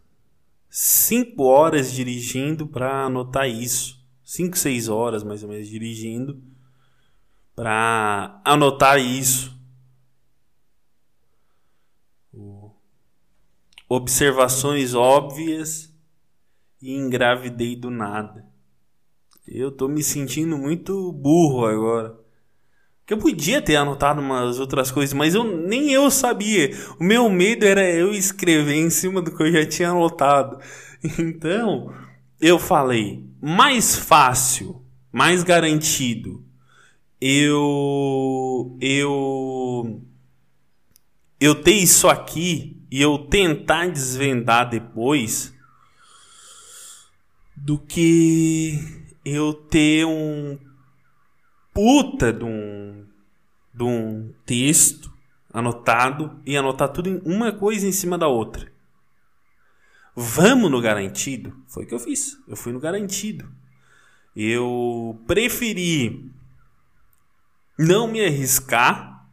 5 0.70 1.44
horas 1.44 1.92
dirigindo 1.92 2.66
para 2.66 3.04
anotar 3.04 3.50
isso. 3.50 4.02
5, 4.24 4.58
6 4.58 4.88
horas 4.88 5.26
mais 5.26 5.44
ou 5.44 5.50
menos 5.50 5.68
dirigindo 5.68 6.42
para 7.54 8.40
anotar 8.46 8.98
isso. 8.98 9.54
Observações 13.90 14.94
óbvias 14.94 15.94
e 16.82 16.94
engravidei 16.96 17.76
do 17.76 17.90
nada. 17.90 18.55
Eu 19.48 19.72
tô 19.72 19.88
me 19.88 20.02
sentindo 20.02 20.58
muito 20.58 21.12
burro 21.12 21.66
agora. 21.66 22.16
Que 23.06 23.14
eu 23.14 23.20
podia 23.20 23.62
ter 23.62 23.76
anotado 23.76 24.20
umas 24.20 24.60
outras 24.60 24.90
coisas, 24.90 25.14
mas 25.14 25.36
eu 25.36 25.44
nem 25.44 25.92
eu 25.92 26.10
sabia. 26.10 26.72
O 27.00 27.04
meu 27.04 27.30
medo 27.30 27.64
era 27.64 27.88
eu 27.88 28.12
escrever 28.12 28.76
em 28.76 28.90
cima 28.90 29.22
do 29.22 29.36
que 29.36 29.44
eu 29.44 29.52
já 29.52 29.66
tinha 29.66 29.90
anotado. 29.90 30.60
Então, 31.20 31.94
eu 32.42 32.58
falei, 32.58 33.24
mais 33.40 33.96
fácil, 33.96 34.84
mais 35.12 35.44
garantido. 35.44 36.44
Eu 37.22 38.76
eu 38.82 40.02
eu 41.40 41.54
ter 41.54 41.74
isso 41.74 42.08
aqui 42.08 42.82
e 42.90 43.00
eu 43.00 43.20
tentar 43.20 43.88
desvendar 43.88 44.68
depois 44.68 45.54
do 47.56 47.78
que 47.78 49.05
eu 49.26 49.54
ter 49.54 50.06
um 50.06 50.58
puta 51.74 52.32
de 52.32 52.46
um, 52.46 53.06
de 53.74 53.84
um 53.84 54.34
texto 54.46 55.12
anotado 55.52 56.40
e 56.46 56.56
anotar 56.56 56.90
tudo 56.90 57.10
em 57.10 57.22
uma 57.26 57.52
coisa 57.52 57.88
em 57.88 57.92
cima 57.92 58.18
da 58.18 58.28
outra. 58.28 58.72
Vamos 60.16 60.72
no 60.72 60.80
garantido? 60.80 61.54
Foi 61.68 61.84
o 61.84 61.88
que 61.88 61.94
eu 61.94 62.00
fiz. 62.00 62.38
Eu 62.48 62.56
fui 62.56 62.72
no 62.72 62.80
garantido. 62.80 63.52
Eu 64.36 65.22
preferi 65.28 66.32
não 67.78 68.08
me 68.08 68.24
arriscar 68.24 69.28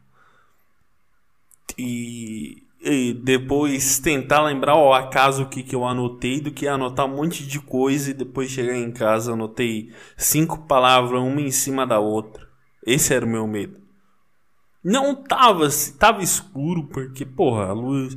e 1.77 2.62
e 2.83 3.13
depois 3.13 3.97
tentar 3.99 4.43
lembrar 4.43 4.73
ao 4.73 4.93
acaso 4.93 5.43
o 5.43 5.49
que, 5.49 5.63
que 5.63 5.73
eu 5.73 5.85
anotei 5.85 6.41
do 6.41 6.51
que 6.51 6.67
anotar 6.67 7.05
um 7.05 7.15
monte 7.15 7.47
de 7.47 7.59
coisa 7.59 8.11
e 8.11 8.13
depois 8.13 8.51
chegar 8.51 8.75
em 8.75 8.91
casa 8.91 9.31
anotei 9.31 9.89
cinco 10.17 10.67
palavras 10.67 11.21
uma 11.21 11.39
em 11.39 11.51
cima 11.51 11.87
da 11.87 11.99
outra. 11.99 12.45
Esse 12.85 13.13
era 13.13 13.25
o 13.25 13.29
meu 13.29 13.47
medo. 13.47 13.81
Não 14.83 15.15
tava, 15.15 15.69
tava 15.97 16.21
escuro 16.21 16.87
porque, 16.89 17.25
porra, 17.25 17.67
a 17.67 17.73
luz 17.73 18.15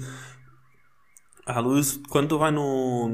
a 1.47 1.61
luz 1.61 2.01
quando 2.09 2.37
vai 2.37 2.51
no 2.51 3.09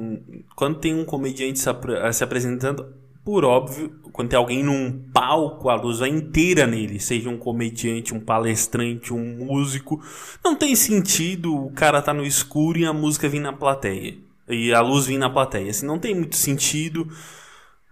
quando 0.57 0.81
tem 0.81 0.95
um 0.95 1.05
comediante 1.05 1.59
se, 1.59 1.69
se 2.15 2.25
apresentando, 2.25 2.95
por 3.25 3.45
óbvio, 3.45 4.01
quando 4.13 4.31
tem 4.31 4.39
alguém 4.39 4.65
num 4.65 5.11
palco, 5.13 5.69
a 5.69 5.75
luz 5.75 6.01
vai 6.01 6.09
inteira 6.09 6.67
nele, 6.67 6.99
seja 6.99 7.31
um 7.31 7.39
comediante, 7.39 8.13
um 8.13 8.21
palestrante, 8.21 9.15
um 9.15 9.37
músico. 9.37 10.03
Não 10.45 10.57
tem 10.57 10.75
sentido 10.75 11.55
o 11.55 11.71
cara 11.73 12.03
tá 12.03 12.13
no 12.13 12.25
escuro 12.25 12.79
e 12.79 12.85
a 12.85 12.93
música 12.93 13.29
vir 13.29 13.41
na 13.41 13.53
plateia. 13.53 14.19
E 14.49 14.75
a 14.75 14.81
luz 14.81 15.07
vir 15.07 15.19
na 15.19 15.31
plateia. 15.31 15.71
Assim, 15.71 15.87
não 15.87 15.99
tem 15.99 16.15
muito 16.15 16.37
sentido 16.37 17.09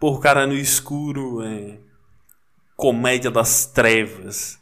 pôr 0.01 0.17
o 0.17 0.21
cara 0.21 0.47
no 0.47 0.55
escuro. 0.55 1.43
É... 1.43 1.79
Comédia 2.77 3.31
das 3.31 3.67
trevas. 3.67 4.59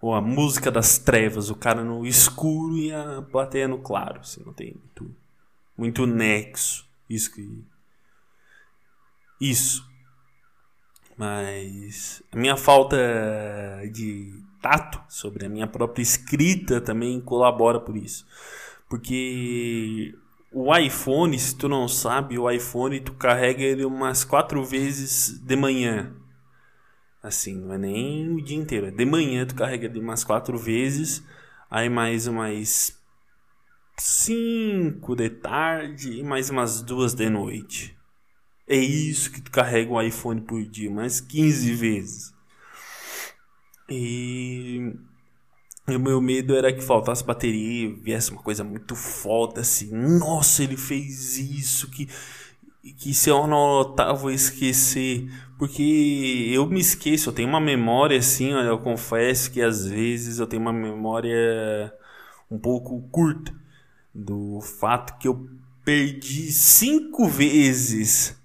Ou 0.00 0.14
a 0.14 0.20
música 0.20 0.70
das 0.70 0.98
trevas, 0.98 1.48
o 1.50 1.54
cara 1.54 1.82
no 1.84 2.06
escuro 2.06 2.76
e 2.76 2.92
a 2.92 3.22
plateia 3.22 3.68
no 3.68 3.78
claro. 3.78 4.20
Assim, 4.20 4.42
não 4.44 4.52
tem 4.52 4.74
muito, 4.74 5.16
muito 5.76 6.06
nexo. 6.06 6.86
Isso 7.08 7.32
que. 7.34 7.64
Isso. 9.40 9.91
Mas 11.22 12.20
a 12.32 12.36
minha 12.36 12.56
falta 12.56 12.96
de 13.92 14.42
tato 14.60 15.00
sobre 15.08 15.46
a 15.46 15.48
minha 15.48 15.68
própria 15.68 16.02
escrita 16.02 16.80
também 16.80 17.20
colabora 17.20 17.78
por 17.78 17.96
isso. 17.96 18.26
Porque 18.88 20.18
o 20.50 20.76
iPhone, 20.76 21.38
se 21.38 21.54
tu 21.54 21.68
não 21.68 21.86
sabe, 21.86 22.36
o 22.36 22.50
iPhone 22.50 22.98
tu 22.98 23.12
carrega 23.14 23.62
ele 23.62 23.84
umas 23.84 24.24
quatro 24.24 24.64
vezes 24.64 25.38
de 25.38 25.54
manhã. 25.54 26.12
Assim, 27.22 27.54
não 27.54 27.74
é 27.74 27.78
nem 27.78 28.28
o 28.28 28.42
dia 28.42 28.58
inteiro. 28.58 28.86
É 28.86 28.90
de 28.90 29.04
manhã 29.04 29.46
tu 29.46 29.54
carrega 29.54 29.86
ele 29.86 30.00
umas 30.00 30.24
quatro 30.24 30.58
vezes. 30.58 31.22
Aí 31.70 31.88
mais 31.88 32.26
umas 32.26 33.00
cinco 33.96 35.14
de 35.14 35.30
tarde 35.30 36.18
e 36.18 36.24
mais 36.24 36.50
umas 36.50 36.82
duas 36.82 37.14
de 37.14 37.30
noite. 37.30 37.96
É 38.66 38.76
isso 38.76 39.30
que 39.30 39.40
tu 39.40 39.50
carrega 39.50 39.92
um 39.92 40.00
iPhone 40.00 40.40
por 40.40 40.64
dia, 40.64 40.90
mais 40.90 41.20
15 41.20 41.72
vezes. 41.74 42.32
E 43.88 44.94
o 45.88 45.98
meu 45.98 46.20
medo 46.20 46.54
era 46.54 46.72
que 46.72 46.80
faltasse 46.80 47.24
bateria, 47.24 47.94
viesse 48.00 48.30
uma 48.30 48.42
coisa 48.42 48.64
muito 48.64 48.94
foda 48.94 49.60
assim. 49.60 49.90
Nossa, 49.92 50.62
ele 50.62 50.76
fez 50.76 51.38
isso 51.38 51.90
que 51.90 52.08
que 52.98 53.14
se 53.14 53.30
eu 53.30 53.46
não 53.46 53.80
anotar 53.80 54.16
vou 54.16 54.30
esquecer, 54.30 55.30
porque 55.56 56.50
eu 56.52 56.66
me 56.66 56.80
esqueço, 56.80 57.28
eu 57.28 57.32
tenho 57.32 57.48
uma 57.48 57.60
memória 57.60 58.18
assim, 58.18 58.52
olha, 58.52 58.66
eu 58.68 58.78
confesso 58.78 59.52
que 59.52 59.62
às 59.62 59.86
vezes 59.86 60.40
eu 60.40 60.46
tenho 60.48 60.62
uma 60.62 60.72
memória 60.72 61.92
um 62.50 62.58
pouco 62.58 63.00
curta 63.10 63.54
do 64.14 64.60
fato 64.60 65.16
que 65.18 65.28
eu 65.28 65.48
perdi 65.84 66.50
cinco 66.50 67.28
vezes 67.28 68.36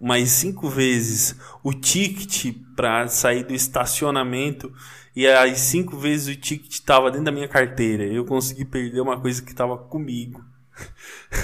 mais 0.00 0.30
cinco 0.30 0.68
vezes 0.68 1.34
o 1.62 1.72
ticket 1.72 2.54
para 2.76 3.08
sair 3.08 3.44
do 3.44 3.54
estacionamento 3.54 4.72
e 5.14 5.26
as 5.26 5.58
cinco 5.58 5.96
vezes 5.96 6.36
o 6.36 6.40
ticket 6.40 6.70
estava 6.70 7.10
dentro 7.10 7.24
da 7.24 7.32
minha 7.32 7.48
carteira. 7.48 8.04
Eu 8.04 8.24
consegui 8.24 8.64
perder 8.64 9.00
uma 9.00 9.20
coisa 9.20 9.42
que 9.42 9.50
estava 9.50 9.76
comigo. 9.76 10.44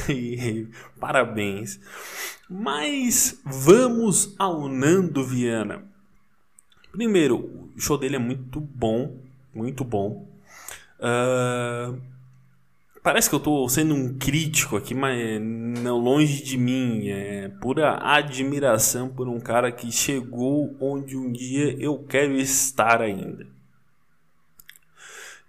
parabéns. 1.00 1.80
Mas 2.48 3.40
vamos 3.44 4.34
ao 4.38 4.68
Nando 4.68 5.24
Viana. 5.24 5.82
Primeiro, 6.92 7.70
o 7.74 7.80
show 7.80 7.98
dele 7.98 8.16
é 8.16 8.20
muito 8.20 8.60
bom, 8.60 9.18
muito 9.52 9.82
bom. 9.82 10.28
Uh, 11.00 12.00
Parece 13.04 13.28
que 13.28 13.34
eu 13.34 13.38
estou 13.38 13.68
sendo 13.68 13.94
um 13.94 14.16
crítico 14.16 14.78
aqui, 14.78 14.94
mas 14.94 15.38
não 15.38 15.98
longe 15.98 16.42
de 16.42 16.56
mim. 16.56 17.10
É 17.10 17.50
pura 17.60 17.98
admiração 18.02 19.10
por 19.10 19.28
um 19.28 19.38
cara 19.38 19.70
que 19.70 19.92
chegou 19.92 20.74
onde 20.80 21.14
um 21.14 21.30
dia 21.30 21.76
eu 21.78 21.98
quero 21.98 22.32
estar 22.32 23.02
ainda. 23.02 23.46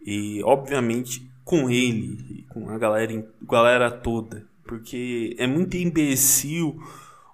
E 0.06 0.44
obviamente 0.44 1.32
com 1.46 1.70
ele, 1.70 2.46
com 2.50 2.70
a 2.70 2.78
galera, 2.78 3.26
galera 3.44 3.90
toda, 3.90 4.46
porque 4.68 5.34
é 5.40 5.48
muito 5.48 5.78
imbecil. 5.78 6.78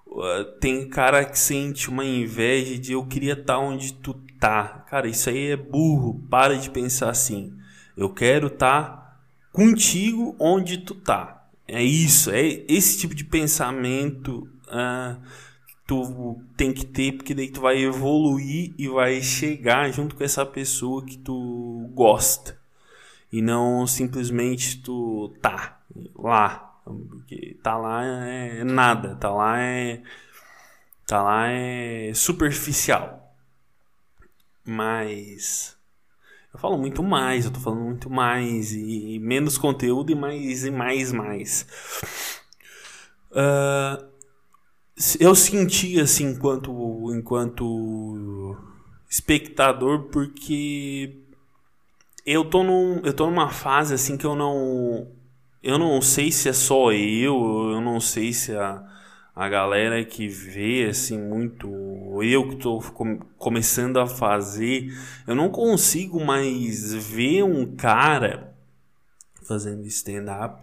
Uh, 0.06 0.44
tem 0.60 0.88
cara 0.88 1.24
que 1.24 1.36
sente 1.36 1.88
uma 1.88 2.04
inveja 2.04 2.78
de 2.78 2.92
eu 2.92 3.04
queria 3.06 3.32
estar 3.32 3.58
onde 3.58 3.92
tu 3.94 4.14
tá. 4.38 4.84
Cara, 4.88 5.08
isso 5.08 5.28
aí 5.28 5.50
é 5.50 5.56
burro. 5.56 6.22
Para 6.30 6.56
de 6.56 6.70
pensar 6.70 7.10
assim. 7.10 7.52
Eu 7.96 8.10
quero 8.10 8.46
estar 8.46 9.01
contigo 9.52 10.34
onde 10.38 10.78
tu 10.78 10.94
tá. 10.94 11.46
É 11.68 11.82
isso, 11.82 12.30
é 12.30 12.64
esse 12.68 12.98
tipo 12.98 13.14
de 13.14 13.24
pensamento 13.24 14.48
uh, 14.66 15.20
que 15.66 15.76
tu 15.86 16.42
tem 16.56 16.72
que 16.72 16.84
ter, 16.84 17.12
porque 17.12 17.34
daí 17.34 17.50
tu 17.50 17.60
vai 17.60 17.78
evoluir 17.78 18.74
e 18.76 18.88
vai 18.88 19.20
chegar 19.22 19.90
junto 19.92 20.16
com 20.16 20.24
essa 20.24 20.44
pessoa 20.44 21.04
que 21.04 21.16
tu 21.16 21.90
gosta. 21.94 22.58
E 23.32 23.40
não 23.40 23.86
simplesmente 23.86 24.82
tu 24.82 25.34
tá 25.40 25.80
lá. 26.14 26.68
Porque 26.84 27.56
tá 27.62 27.78
lá 27.78 28.04
é 28.04 28.64
nada, 28.64 29.14
tá 29.16 29.30
lá 29.30 29.60
é. 29.60 30.02
Tá 31.06 31.22
lá 31.22 31.48
é 31.48 32.12
superficial. 32.14 33.34
Mas 34.64 35.76
eu 36.52 36.58
falo 36.58 36.76
muito 36.76 37.02
mais, 37.02 37.44
eu 37.44 37.50
tô 37.50 37.60
falando 37.60 37.82
muito 37.82 38.10
mais 38.10 38.72
e, 38.72 39.18
menos 39.18 39.56
conteúdo 39.56 40.12
e 40.12 40.14
mais 40.14 40.64
e 40.64 40.70
mais 40.70 41.12
mais. 41.12 41.66
Uh, 43.30 44.04
eu 45.18 45.34
senti 45.34 45.98
assim 45.98 46.32
enquanto 46.32 47.10
enquanto 47.14 48.56
espectador 49.08 50.04
porque 50.10 51.18
eu 52.26 52.44
tô 52.44 52.62
num, 52.62 53.00
eu 53.04 53.14
tô 53.14 53.26
numa 53.26 53.48
fase 53.48 53.94
assim 53.94 54.16
que 54.18 54.26
eu 54.26 54.34
não 54.34 55.10
eu 55.62 55.78
não 55.78 56.02
sei 56.02 56.30
se 56.30 56.48
é 56.48 56.52
só 56.52 56.92
eu, 56.92 57.70
eu 57.72 57.80
não 57.80 58.00
sei 58.00 58.32
se 58.32 58.54
a 58.54 58.91
a 59.34 59.48
galera 59.48 60.04
que 60.04 60.28
vê 60.28 60.86
assim 60.88 61.18
muito 61.18 61.68
eu 62.22 62.48
que 62.48 62.54
estou 62.54 62.82
com, 62.82 63.18
começando 63.38 63.98
a 63.98 64.06
fazer 64.06 64.92
eu 65.26 65.34
não 65.34 65.48
consigo 65.48 66.22
mais 66.24 66.92
ver 66.92 67.42
um 67.42 67.74
cara 67.74 68.54
fazendo 69.42 69.86
stand 69.86 70.26
up 70.44 70.62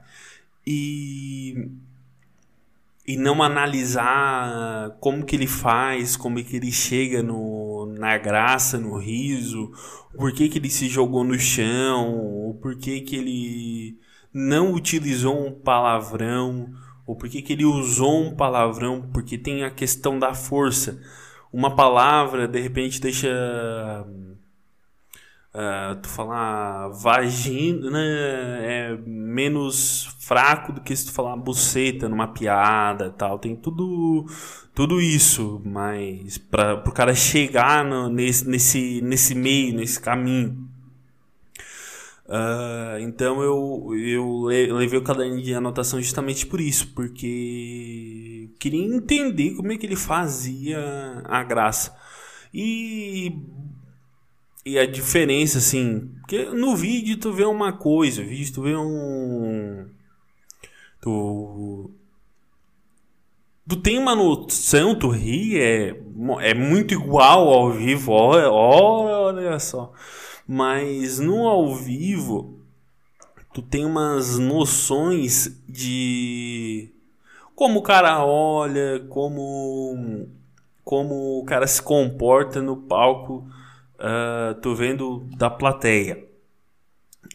e 0.65 1.69
e 3.10 3.17
não 3.17 3.41
analisar 3.41 4.95
como 4.99 5.25
que 5.25 5.36
ele 5.36 5.47
faz, 5.47 6.15
como 6.15 6.43
que 6.43 6.58
ele 6.58 6.71
chega 6.71 7.23
no, 7.23 7.88
na 7.97 8.15
graça, 8.19 8.77
no 8.77 8.99
riso, 8.99 9.71
por 10.15 10.32
que, 10.32 10.47
que 10.47 10.60
ele 10.60 10.69
se 10.69 10.88
jogou 10.88 11.23
no 11.23 11.39
chão, 11.39 12.55
por 12.62 12.75
que, 12.75 13.01
que 13.01 13.15
ele 13.15 13.97
não 14.32 14.73
utilizou 14.73 15.43
um 15.43 15.51
palavrão, 15.51 16.71
ou 17.10 17.15
por 17.15 17.28
que, 17.28 17.41
que 17.41 17.54
ele 17.54 17.65
usou 17.65 18.22
um 18.22 18.36
palavrão, 18.36 19.10
porque 19.12 19.36
tem 19.36 19.63
a 19.63 19.72
questão 19.72 20.19
da 20.19 20.36
força. 20.36 21.02
Uma 21.52 21.76
palavra 21.76 22.48
de 22.48 22.60
repente 22.60 23.02
deixa 23.02 23.28
Uh, 25.52 25.95
tu 26.00 26.08
falar 26.08 26.89
vagina 26.89 27.89
né, 27.89 28.91
é 28.91 28.98
menos 29.04 30.06
fraco 30.19 30.72
do 30.72 30.80
que 30.80 30.95
se 30.95 31.08
tu 31.08 31.12
falar 31.12 31.36
buceta 31.38 32.08
numa 32.08 32.28
piada 32.28 33.10
tal. 33.10 33.39
Tem 33.39 33.56
tudo 33.56 34.28
tudo 34.76 35.02
isso, 35.02 35.60
mas 35.65 36.38
para 36.38 36.76
o 36.76 36.91
cara 36.91 37.15
chegar 37.15 37.84
no, 37.84 38.10
nesse, 38.10 38.48
nesse, 38.48 39.02
nesse 39.02 39.34
meio, 39.34 39.76
nesse 39.76 40.00
caminho. 40.00 40.69
Uh, 42.29 42.99
então 42.99 43.41
eu, 43.41 43.89
eu 43.97 44.43
levei 44.43 44.99
o 44.99 45.03
caderno 45.03 45.41
de 45.41 45.51
anotação 45.51 45.99
justamente 45.99 46.45
por 46.45 46.61
isso, 46.61 46.93
porque 46.93 48.51
queria 48.59 48.85
entender 48.85 49.55
como 49.55 49.71
é 49.71 49.77
que 49.77 49.85
ele 49.85 49.95
fazia 49.95 50.79
a 51.25 51.43
graça. 51.43 51.97
E 52.53 53.33
e 54.65 54.77
a 54.77 54.85
diferença, 54.85 55.57
assim, 55.57 56.11
porque 56.19 56.45
no 56.45 56.75
vídeo 56.75 57.17
tu 57.17 57.33
vê 57.33 57.43
uma 57.43 57.73
coisa, 57.73 58.21
no 58.21 58.29
vídeo 58.29 58.53
tu 58.53 58.61
vê 58.61 58.75
um. 58.75 59.87
Tu. 61.01 61.91
Tu 63.67 63.75
tem 63.77 63.97
uma 63.97 64.15
noção, 64.15 64.93
tu 64.93 65.09
ri, 65.09 65.59
é, 65.59 65.95
é 66.41 66.53
muito 66.53 66.93
igual 66.93 67.49
ao 67.49 67.71
vivo, 67.71 68.11
olha, 68.11 68.51
olha 68.51 69.59
só. 69.59 69.91
Mas 70.51 71.19
no 71.19 71.47
ao 71.47 71.75
vivo, 71.75 72.59
tu 73.53 73.62
tem 73.62 73.85
umas 73.85 74.39
noções 74.39 75.62
de 75.69 76.89
como 77.53 77.77
o 77.77 77.83
cara 77.83 78.25
olha, 78.25 79.05
como, 79.09 80.27
como 80.83 81.39
o 81.39 81.45
cara 81.45 81.67
se 81.67 81.79
comporta 81.79 82.63
no 82.63 82.75
palco 82.75 83.47
uh, 83.99 84.59
tô 84.59 84.73
vendo 84.73 85.19
da 85.38 85.51
plateia. 85.51 86.27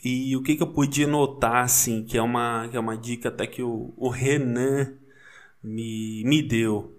E 0.05 0.37
o 0.37 0.43
que, 0.43 0.57
que 0.57 0.63
eu 0.65 0.73
podia 0.73 1.07
notar, 1.07 1.63
assim, 1.63 2.03
que 2.03 2.19
é 2.19 2.23
uma, 2.23 2.67
que 2.69 2.77
é 2.77 2.81
uma 2.81 2.97
dica 2.97 3.29
até 3.29 3.47
que 3.47 3.63
o, 3.63 3.95
o 3.97 4.09
Renan 4.09 4.93
me, 5.63 6.25
me 6.25 6.43
deu, 6.43 6.99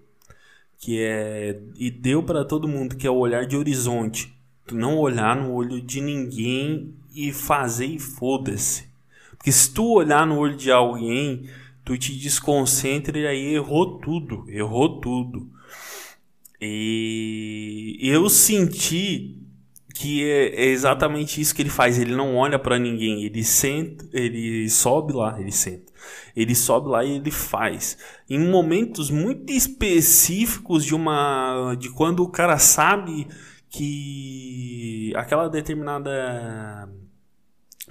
que 0.78 0.98
é, 0.98 1.60
e 1.76 1.90
deu 1.90 2.22
para 2.22 2.42
todo 2.42 2.66
mundo, 2.66 2.96
que 2.96 3.06
é 3.06 3.10
o 3.10 3.18
olhar 3.18 3.44
de 3.44 3.54
horizonte. 3.54 4.35
Tu 4.66 4.74
não 4.74 4.98
olhar 4.98 5.36
no 5.36 5.52
olho 5.52 5.80
de 5.80 6.00
ninguém 6.00 6.94
e 7.14 7.32
fazer 7.32 7.86
e 7.86 7.98
foda-se. 7.98 8.84
Porque 9.36 9.52
se 9.52 9.72
tu 9.72 9.92
olhar 9.92 10.26
no 10.26 10.36
olho 10.36 10.56
de 10.56 10.70
alguém, 10.70 11.48
tu 11.84 11.96
te 11.96 12.12
desconcentra 12.12 13.18
e 13.18 13.26
aí 13.26 13.54
errou 13.54 13.98
tudo, 13.98 14.44
errou 14.48 15.00
tudo. 15.00 15.48
E 16.60 17.98
eu 18.02 18.28
senti 18.28 19.38
que 19.94 20.22
é, 20.24 20.64
é, 20.64 20.66
exatamente 20.66 21.40
isso 21.40 21.54
que 21.54 21.62
ele 21.62 21.70
faz. 21.70 21.98
Ele 21.98 22.14
não 22.14 22.36
olha 22.36 22.58
para 22.58 22.78
ninguém, 22.78 23.24
ele 23.24 23.42
senta, 23.42 24.06
ele 24.12 24.68
sobe 24.68 25.12
lá, 25.12 25.40
ele 25.40 25.52
senta. 25.52 25.92
Ele 26.36 26.54
sobe 26.54 26.88
lá 26.88 27.04
e 27.04 27.16
ele 27.16 27.30
faz. 27.30 27.96
Em 28.28 28.38
momentos 28.38 29.10
muito 29.10 29.52
específicos 29.52 30.84
de 30.84 30.94
uma 30.94 31.74
de 31.78 31.88
quando 31.90 32.22
o 32.22 32.28
cara 32.28 32.58
sabe 32.58 33.26
que 33.76 35.12
aquela 35.14 35.48
determinada 35.48 36.88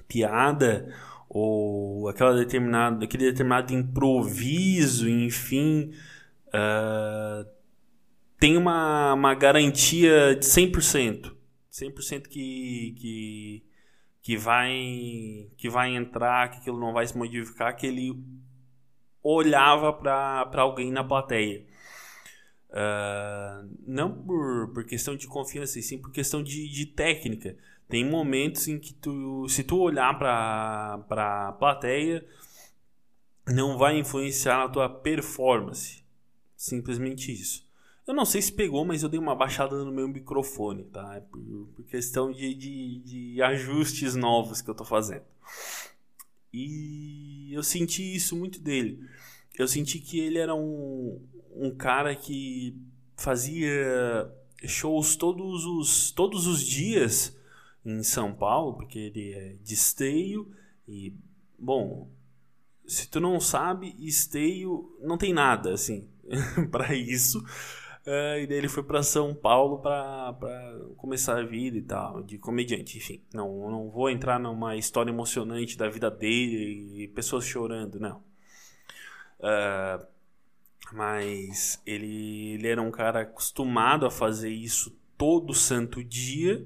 piada 0.08 0.91
ou 1.30 2.08
aquela 2.08 2.36
determinada 2.36 3.06
aquele 3.06 3.26
determinado 3.26 3.74
improviso, 3.74 5.10
enfim, 5.10 5.91
uh, 6.48 7.48
tem 8.39 8.58
uma, 8.58 9.13
uma 9.13 9.36
garantia 9.36 10.36
de 10.36 10.45
100%. 10.45 11.34
100% 11.71 12.28
que, 12.28 12.95
que, 12.98 13.63
que, 14.21 14.38
vai, 14.38 15.50
que 15.58 15.69
vai 15.69 15.95
entrar, 15.95 16.50
que 16.50 16.58
aquilo 16.58 16.80
não 16.80 16.93
vai 16.93 17.06
se 17.06 17.17
modificar, 17.17 17.76
que 17.76 17.86
ele 17.86 18.24
olhava 19.21 19.91
para 19.91 20.62
alguém 20.62 20.91
na 20.91 21.04
plateia. 21.04 21.65
Uh, 22.75 23.69
não 23.88 24.11
por, 24.11 24.67
por 24.73 24.83
questão 24.83 25.15
de 25.15 25.27
confiança, 25.27 25.79
e 25.79 25.81
sim 25.81 25.97
por 25.97 26.11
questão 26.11 26.43
de, 26.43 26.67
de 26.67 26.85
técnica. 26.85 27.55
Tem 27.88 28.03
momentos 28.03 28.67
em 28.67 28.77
que 28.77 28.93
tu, 28.93 29.47
se 29.47 29.63
tu 29.63 29.77
olhar 29.77 30.17
para 30.19 31.47
a 31.47 31.51
plateia, 31.53 32.25
não 33.47 33.77
vai 33.77 33.97
influenciar 33.97 34.57
na 34.57 34.67
tua 34.67 34.89
performance. 34.89 36.03
Simplesmente 36.57 37.31
isso. 37.31 37.65
Eu 38.05 38.13
não 38.13 38.25
sei 38.25 38.41
se 38.41 38.51
pegou, 38.51 38.83
mas 38.83 39.03
eu 39.03 39.09
dei 39.09 39.19
uma 39.19 39.35
baixada 39.35 39.83
no 39.83 39.91
meu 39.91 40.07
microfone, 40.07 40.83
tá? 40.85 41.15
É 41.15 41.21
por, 41.21 41.39
por 41.75 41.85
questão 41.85 42.31
de, 42.31 42.53
de, 42.53 42.99
de, 42.99 43.41
ajustes 43.41 44.15
novos 44.15 44.61
que 44.61 44.69
eu 44.69 44.75
tô 44.75 44.83
fazendo. 44.83 45.23
E 46.53 47.51
eu 47.53 47.63
senti 47.63 48.15
isso 48.15 48.35
muito 48.35 48.59
dele. 48.59 48.99
Eu 49.57 49.67
senti 49.67 49.99
que 49.99 50.19
ele 50.19 50.38
era 50.38 50.53
um, 50.53 51.21
um 51.55 51.75
cara 51.75 52.15
que 52.15 52.77
fazia 53.15 54.31
shows 54.67 55.15
todos 55.15 55.65
os, 55.65 56.11
todos 56.11 56.47
os 56.47 56.61
dias 56.61 57.37
em 57.85 58.03
São 58.03 58.33
Paulo, 58.33 58.75
porque 58.75 58.99
ele 58.99 59.33
é 59.33 59.55
de 59.61 59.73
esteio 59.73 60.51
e, 60.87 61.13
bom, 61.57 62.09
se 62.87 63.09
tu 63.09 63.19
não 63.19 63.39
sabe, 63.39 63.95
esteio 63.99 64.97
não 65.01 65.17
tem 65.17 65.33
nada, 65.33 65.73
assim, 65.73 66.09
para 66.71 66.93
isso. 66.95 67.43
Uh, 68.05 68.37
e 68.39 68.47
daí 68.47 68.57
ele 68.57 68.67
foi 68.67 68.83
para 68.83 69.01
São 69.01 69.33
Paulo 69.33 69.79
para 69.79 70.35
começar 70.97 71.39
a 71.39 71.43
vida 71.43 71.77
e 71.77 71.81
tal, 71.81 72.21
de 72.21 72.37
comediante, 72.37 72.97
enfim. 72.97 73.23
Não, 73.33 73.69
não 73.69 73.89
vou 73.89 74.09
entrar 74.09 74.39
numa 74.39 74.75
história 74.75 75.09
emocionante 75.09 75.75
da 75.75 75.89
vida 75.89 76.11
dele 76.11 77.03
e 77.03 77.07
pessoas 77.07 77.45
chorando, 77.45 77.99
não. 77.99 78.23
Uh, 79.39 80.05
mas 80.93 81.82
ele, 81.86 82.54
ele 82.54 82.67
era 82.67 82.82
um 82.82 82.91
cara 82.91 83.21
acostumado 83.21 84.06
a 84.06 84.12
fazer 84.12 84.50
isso 84.50 84.98
todo 85.17 85.54
santo 85.54 86.04
dia 86.04 86.65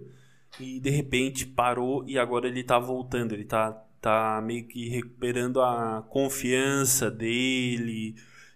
e 0.59 0.79
de 0.79 0.89
repente 0.89 1.45
parou 1.45 2.03
e 2.07 2.17
agora 2.17 2.47
ele 2.47 2.63
tá 2.63 2.77
voltando, 2.79 3.33
ele 3.33 3.45
tá, 3.45 3.71
tá 4.01 4.41
meio 4.43 4.67
que 4.67 4.89
recuperando 4.89 5.61
a 5.61 6.05
confiança 6.09 7.09
dele 7.09 8.15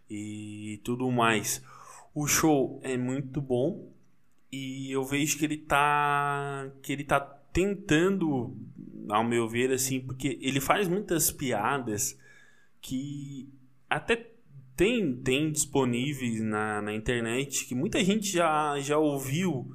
e 0.09 0.81
tudo 0.83 1.09
mais. 1.11 1.63
O 2.13 2.27
show 2.27 2.79
é 2.83 2.97
muito 2.97 3.41
bom 3.41 3.91
e 4.51 4.91
eu 4.91 5.03
vejo 5.03 5.37
que 5.37 5.45
ele 5.45 5.57
tá 5.57 6.69
que 6.81 6.91
ele 6.91 7.03
tá 7.03 7.19
tentando, 7.51 8.55
ao 9.09 9.23
meu 9.23 9.47
ver 9.47 9.71
assim, 9.71 9.99
porque 9.99 10.37
ele 10.41 10.59
faz 10.59 10.87
muitas 10.87 11.31
piadas 11.31 12.19
que 12.81 13.47
até 13.89 14.32
tem 14.75 15.15
tem 15.15 15.51
disponíveis 15.51 16.41
na, 16.41 16.81
na 16.81 16.93
internet 16.93 17.65
que 17.65 17.75
muita 17.75 18.03
gente 18.03 18.31
já 18.31 18.79
já 18.79 18.97
ouviu 18.97 19.73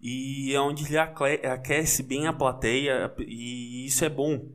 e 0.00 0.52
é 0.52 0.60
onde 0.60 0.84
ele 0.84 0.98
aquece 0.98 2.02
bem 2.02 2.26
a 2.26 2.32
plateia 2.32 3.14
e 3.20 3.86
isso 3.86 4.04
é 4.04 4.08
bom. 4.08 4.48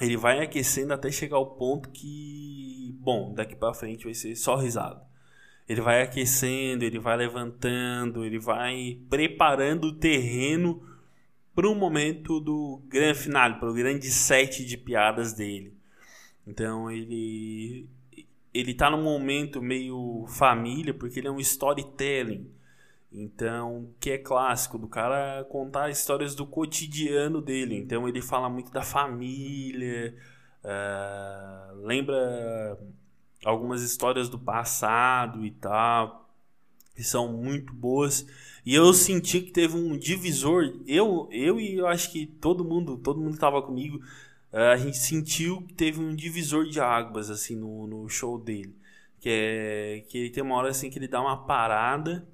Ele 0.00 0.16
vai 0.16 0.40
aquecendo 0.40 0.92
até 0.92 1.10
chegar 1.10 1.36
ao 1.36 1.54
ponto 1.56 1.90
que, 1.90 2.96
bom, 2.98 3.34
daqui 3.34 3.56
para 3.56 3.74
frente 3.74 4.04
vai 4.04 4.14
ser 4.14 4.34
só 4.36 4.56
risada. 4.56 5.02
Ele 5.68 5.80
vai 5.80 6.02
aquecendo, 6.02 6.84
ele 6.84 6.98
vai 6.98 7.16
levantando, 7.16 8.24
ele 8.24 8.38
vai 8.38 9.00
preparando 9.08 9.88
o 9.88 9.94
terreno 9.94 10.82
para 11.54 11.68
o 11.68 11.74
momento 11.74 12.40
do 12.40 12.82
grande 12.88 13.18
final, 13.18 13.58
para 13.58 13.70
o 13.70 13.74
grande 13.74 14.10
set 14.10 14.64
de 14.64 14.76
piadas 14.76 15.32
dele. 15.32 15.76
Então 16.46 16.90
ele 16.90 17.88
ele 18.52 18.74
tá 18.74 18.90
num 18.90 19.02
momento 19.02 19.62
meio 19.62 20.26
família, 20.28 20.92
porque 20.92 21.20
ele 21.20 21.28
é 21.28 21.30
um 21.30 21.40
storytelling. 21.40 22.50
Então, 23.10 23.90
que 24.00 24.10
é 24.10 24.18
clássico 24.18 24.78
do 24.78 24.88
cara 24.88 25.44
contar 25.44 25.90
histórias 25.90 26.34
do 26.34 26.46
cotidiano 26.46 27.42
dele. 27.42 27.76
Então 27.76 28.08
ele 28.08 28.22
fala 28.22 28.48
muito 28.48 28.72
da 28.72 28.82
família, 28.82 30.14
uh, 30.64 31.86
lembra 31.86 32.78
algumas 33.44 33.82
histórias 33.82 34.28
do 34.28 34.38
passado 34.38 35.44
e 35.44 35.50
tal, 35.50 36.30
que 36.94 37.02
são 37.04 37.30
muito 37.30 37.74
boas. 37.74 38.26
E 38.64 38.74
eu 38.74 38.92
senti 38.94 39.40
que 39.40 39.50
teve 39.50 39.76
um 39.76 39.96
divisor, 39.96 40.72
eu, 40.86 41.28
eu 41.30 41.60
e 41.60 41.74
eu 41.74 41.86
acho 41.86 42.10
que 42.12 42.26
todo 42.26 42.64
mundo, 42.64 42.96
todo 42.96 43.20
mundo 43.20 43.34
estava 43.34 43.60
comigo, 43.60 44.00
a 44.52 44.76
gente 44.76 44.98
sentiu 44.98 45.62
que 45.62 45.74
teve 45.74 46.00
um 46.00 46.14
divisor 46.14 46.66
de 46.66 46.80
águas 46.80 47.30
assim 47.30 47.56
no, 47.56 47.86
no 47.86 48.08
show 48.08 48.38
dele, 48.38 48.76
que 49.20 49.28
é 49.28 50.04
que 50.08 50.18
ele 50.18 50.30
tem 50.30 50.42
uma 50.42 50.56
hora 50.56 50.70
assim 50.70 50.90
que 50.90 50.98
ele 50.98 51.08
dá 51.08 51.20
uma 51.20 51.46
parada. 51.46 52.28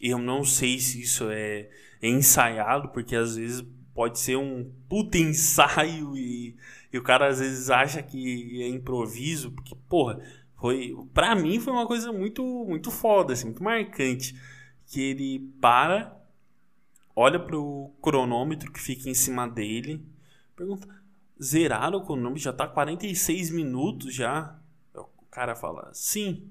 Eu 0.00 0.18
não 0.18 0.44
sei 0.44 0.78
se 0.78 1.02
isso 1.02 1.28
é, 1.30 1.68
é 2.00 2.08
ensaiado, 2.08 2.88
porque 2.88 3.14
às 3.14 3.36
vezes 3.36 3.64
pode 3.94 4.18
ser 4.18 4.36
um 4.36 4.72
puta 4.88 5.18
ensaio 5.18 6.16
e 6.16 6.56
e 6.92 6.98
o 6.98 7.02
cara 7.02 7.28
às 7.28 7.38
vezes 7.38 7.70
acha 7.70 8.02
que 8.02 8.62
é 8.62 8.68
improviso, 8.68 9.52
porque, 9.52 9.74
porra, 9.88 10.20
foi. 10.56 10.94
Pra 11.14 11.34
mim 11.34 11.60
foi 11.60 11.72
uma 11.72 11.86
coisa 11.86 12.12
muito, 12.12 12.42
muito 12.66 12.90
foda, 12.90 13.32
assim, 13.32 13.46
muito 13.46 13.62
marcante. 13.62 14.34
Que 14.86 15.00
ele 15.00 15.38
para 15.60 16.16
olha 17.14 17.38
pro 17.38 17.92
cronômetro 18.02 18.72
que 18.72 18.80
fica 18.80 19.08
em 19.08 19.14
cima 19.14 19.48
dele, 19.48 20.04
pergunta: 20.56 20.88
zeraram 21.42 21.98
o 21.98 22.04
cronômetro? 22.04 22.42
Já 22.42 22.52
tá 22.52 22.66
46 22.66 23.50
minutos 23.50 24.14
já? 24.14 24.58
O 24.94 25.26
cara 25.30 25.54
fala: 25.54 25.90
sim. 25.92 26.50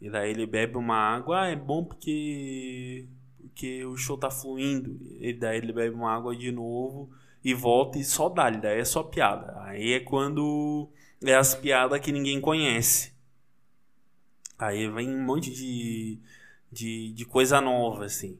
E 0.00 0.08
daí 0.08 0.30
ele 0.30 0.46
bebe 0.46 0.76
uma 0.78 0.96
água, 0.96 1.42
ah, 1.42 1.46
é 1.48 1.56
bom 1.56 1.84
porque 1.84 3.06
porque 3.60 3.84
o 3.84 3.96
show 3.96 4.16
tá 4.16 4.30
fluindo. 4.30 4.98
E 5.20 5.34
daí 5.34 5.58
ele 5.58 5.72
bebe 5.72 5.94
uma 5.94 6.14
água 6.14 6.34
de 6.34 6.50
novo 6.50 7.10
e 7.44 7.52
volta 7.52 7.98
e 7.98 8.04
só 8.04 8.28
dá, 8.28 8.48
daí 8.50 8.80
é 8.80 8.84
só 8.84 9.02
piada. 9.02 9.60
Aí 9.62 9.92
é 9.92 10.00
quando 10.00 10.88
é 11.22 11.34
as 11.34 11.54
piadas 11.54 12.00
que 12.00 12.12
ninguém 12.12 12.40
conhece. 12.40 13.12
Aí 14.58 14.88
vem 14.88 15.14
um 15.14 15.24
monte 15.24 15.50
de, 15.50 16.18
de, 16.70 17.12
de 17.12 17.24
coisa 17.24 17.60
nova, 17.60 18.04
assim. 18.04 18.38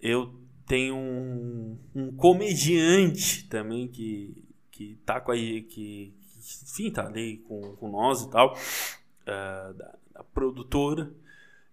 Eu 0.00 0.37
tenho 0.68 0.94
um, 0.94 1.78
um 1.94 2.12
comediante 2.12 3.48
também 3.48 3.88
que, 3.88 4.44
que 4.70 4.98
tá 5.04 5.18
com 5.20 5.32
a 5.32 5.34
que, 5.34 5.62
que 5.62 6.14
enfim, 6.38 6.90
tá 6.90 7.06
ali 7.06 7.38
com, 7.38 7.60
com 7.76 7.90
nós 7.90 8.22
e 8.22 8.30
tal, 8.30 8.52
uh, 8.52 9.74
da, 9.74 9.94
da, 10.12 10.24
produtora, 10.32 11.10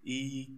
e, 0.04 0.48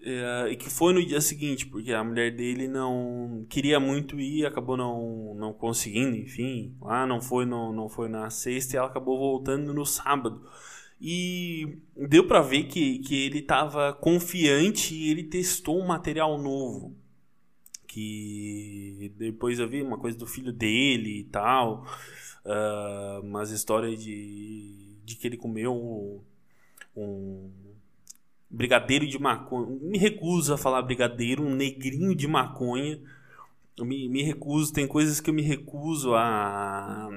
uh, 0.00 0.48
e 0.48 0.56
que 0.56 0.70
foi 0.70 0.92
no 0.92 1.04
dia 1.04 1.20
seguinte, 1.20 1.66
porque 1.66 1.92
a 1.92 2.02
mulher 2.04 2.34
dele 2.34 2.68
não 2.68 3.44
queria 3.48 3.78
muito 3.80 4.18
ir, 4.18 4.46
acabou 4.46 4.76
não, 4.76 5.34
não 5.34 5.52
conseguindo, 5.52 6.16
enfim, 6.16 6.74
lá 6.80 7.06
não 7.06 7.20
foi, 7.20 7.44
não, 7.44 7.72
não 7.72 7.88
foi 7.88 8.08
na 8.08 8.30
sexta 8.30 8.74
e 8.74 8.78
ela 8.78 8.88
acabou 8.88 9.18
voltando 9.18 9.74
no 9.74 9.84
sábado. 9.84 10.42
E 11.00 11.78
deu 11.96 12.26
para 12.26 12.40
ver 12.40 12.64
que, 12.64 12.98
que 12.98 13.26
ele 13.26 13.38
estava 13.38 13.92
confiante 13.92 14.96
e 14.96 15.10
ele 15.10 15.22
testou 15.22 15.80
um 15.80 15.86
material 15.86 16.36
novo 16.36 16.96
que 17.88 19.12
depois 19.16 19.58
eu 19.58 19.68
vi 19.68 19.82
uma 19.82 19.98
coisa 19.98 20.16
do 20.16 20.26
filho 20.26 20.52
dele 20.52 21.20
e 21.20 21.24
tal, 21.24 21.86
uh, 22.44 23.20
umas 23.22 23.50
histórias 23.50 24.00
de, 24.02 24.98
de 25.04 25.16
que 25.16 25.26
ele 25.26 25.38
comeu 25.38 26.22
um, 26.94 27.50
brigadeiro 28.48 29.06
de 29.06 29.18
maconha. 29.18 29.66
Me 29.80 29.98
recuso 29.98 30.52
a 30.52 30.58
falar 30.58 30.82
brigadeiro, 30.82 31.42
um 31.42 31.54
negrinho 31.54 32.14
de 32.14 32.28
maconha. 32.28 33.00
Me, 33.80 34.08
me 34.08 34.22
recuso, 34.22 34.72
tem 34.72 34.86
coisas 34.86 35.20
que 35.20 35.30
eu 35.30 35.34
me 35.34 35.42
recuso 35.42 36.14
a, 36.14 37.08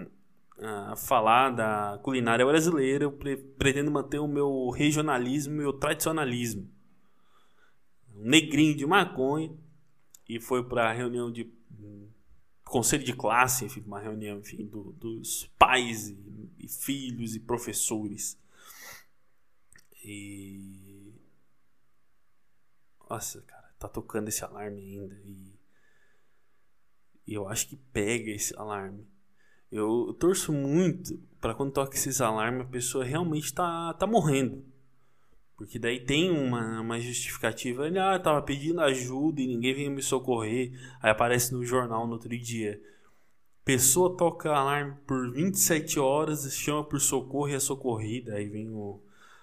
a 0.60 0.96
falar 0.96 1.50
da 1.50 2.00
culinária 2.02 2.46
brasileira. 2.46 3.04
Eu 3.04 3.12
pre, 3.12 3.36
pretendo 3.36 3.92
manter 3.92 4.20
o 4.20 4.28
meu 4.28 4.70
regionalismo 4.70 5.62
e 5.62 5.66
o 5.66 5.74
tradicionalismo. 5.74 6.70
Um 8.16 8.30
negrinho 8.30 8.76
de 8.76 8.86
maconha 8.86 9.52
e 10.36 10.40
foi 10.40 10.64
para 10.64 10.90
a 10.90 10.94
reunião 10.94 11.30
de 11.30 11.52
conselho 12.64 13.04
de 13.04 13.14
classe, 13.14 13.66
enfim, 13.66 13.82
uma 13.82 14.00
reunião 14.00 14.40
enfim, 14.40 14.66
do, 14.66 14.94
dos 14.94 15.52
pais 15.60 16.08
e, 16.08 16.50
e, 16.58 16.68
filhos 16.70 17.36
e 17.36 17.40
professores. 17.40 18.40
E. 20.06 21.14
Nossa, 23.10 23.42
cara, 23.42 23.70
tá 23.78 23.90
tocando 23.90 24.30
esse 24.30 24.42
alarme 24.46 24.80
ainda. 24.80 25.22
E, 25.26 25.60
e 27.28 27.34
eu 27.34 27.50
acho 27.50 27.68
que 27.68 27.76
pega 27.76 28.32
esse 28.32 28.56
alarme. 28.58 29.06
Eu, 29.70 30.06
eu 30.08 30.14
torço 30.14 30.54
muito 30.54 31.18
para 31.42 31.54
quando 31.54 31.74
toca 31.74 31.96
esses 31.96 32.22
alarmes 32.22 32.66
a 32.66 32.70
pessoa 32.70 33.04
realmente 33.04 33.54
tá, 33.54 33.94
tá 33.96 34.08
morrendo. 34.08 34.64
Porque 35.66 35.80
daí 35.80 36.00
tem 36.00 36.32
uma, 36.32 36.82
uma 36.82 37.00
justificativa. 37.00 37.88
Ele, 37.88 38.00
ah, 38.00 38.20
tava 38.20 38.42
pedindo 38.42 38.82
ajuda 38.82 39.42
e 39.42 39.48
ninguém 39.48 39.74
veio 39.74 39.92
me 39.92 40.02
socorrer. 40.02 40.72
Aí 41.02 41.12
aparece 41.12 41.54
no 41.54 41.66
jornal 41.66 42.06
no 42.06 42.14
outro 42.14 42.38
dia. 42.38 42.82
Pessoa 43.64 44.18
toca 44.18 44.50
alarme 44.50 44.96
por 45.06 45.32
27 45.32 46.00
horas, 46.00 46.52
chama 46.54 46.84
por 46.84 47.00
socorro 47.00 47.50
e 47.50 47.54
é 47.54 47.60
socorrida. 47.60 48.36
Aí 48.36 48.48
vem 48.48 48.70
o, 48.70 49.00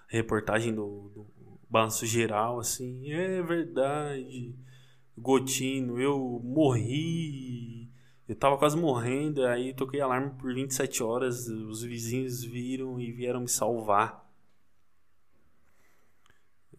reportagem 0.09 0.73
do, 0.73 1.09
do 1.13 1.27
balanço 1.69 2.05
geral, 2.05 2.59
assim. 2.59 3.11
É 3.11 3.41
verdade. 3.41 4.53
Gotino, 5.17 5.99
eu 5.99 6.41
morri. 6.43 7.89
Eu 8.27 8.35
tava 8.35 8.57
quase 8.57 8.75
morrendo. 8.75 9.45
Aí 9.45 9.73
toquei 9.73 10.01
alarme 10.01 10.31
por 10.31 10.53
27 10.53 11.03
horas. 11.03 11.47
Os 11.47 11.83
vizinhos 11.83 12.43
viram 12.43 12.99
e 12.99 13.11
vieram 13.11 13.41
me 13.41 13.47
salvar. 13.47 14.27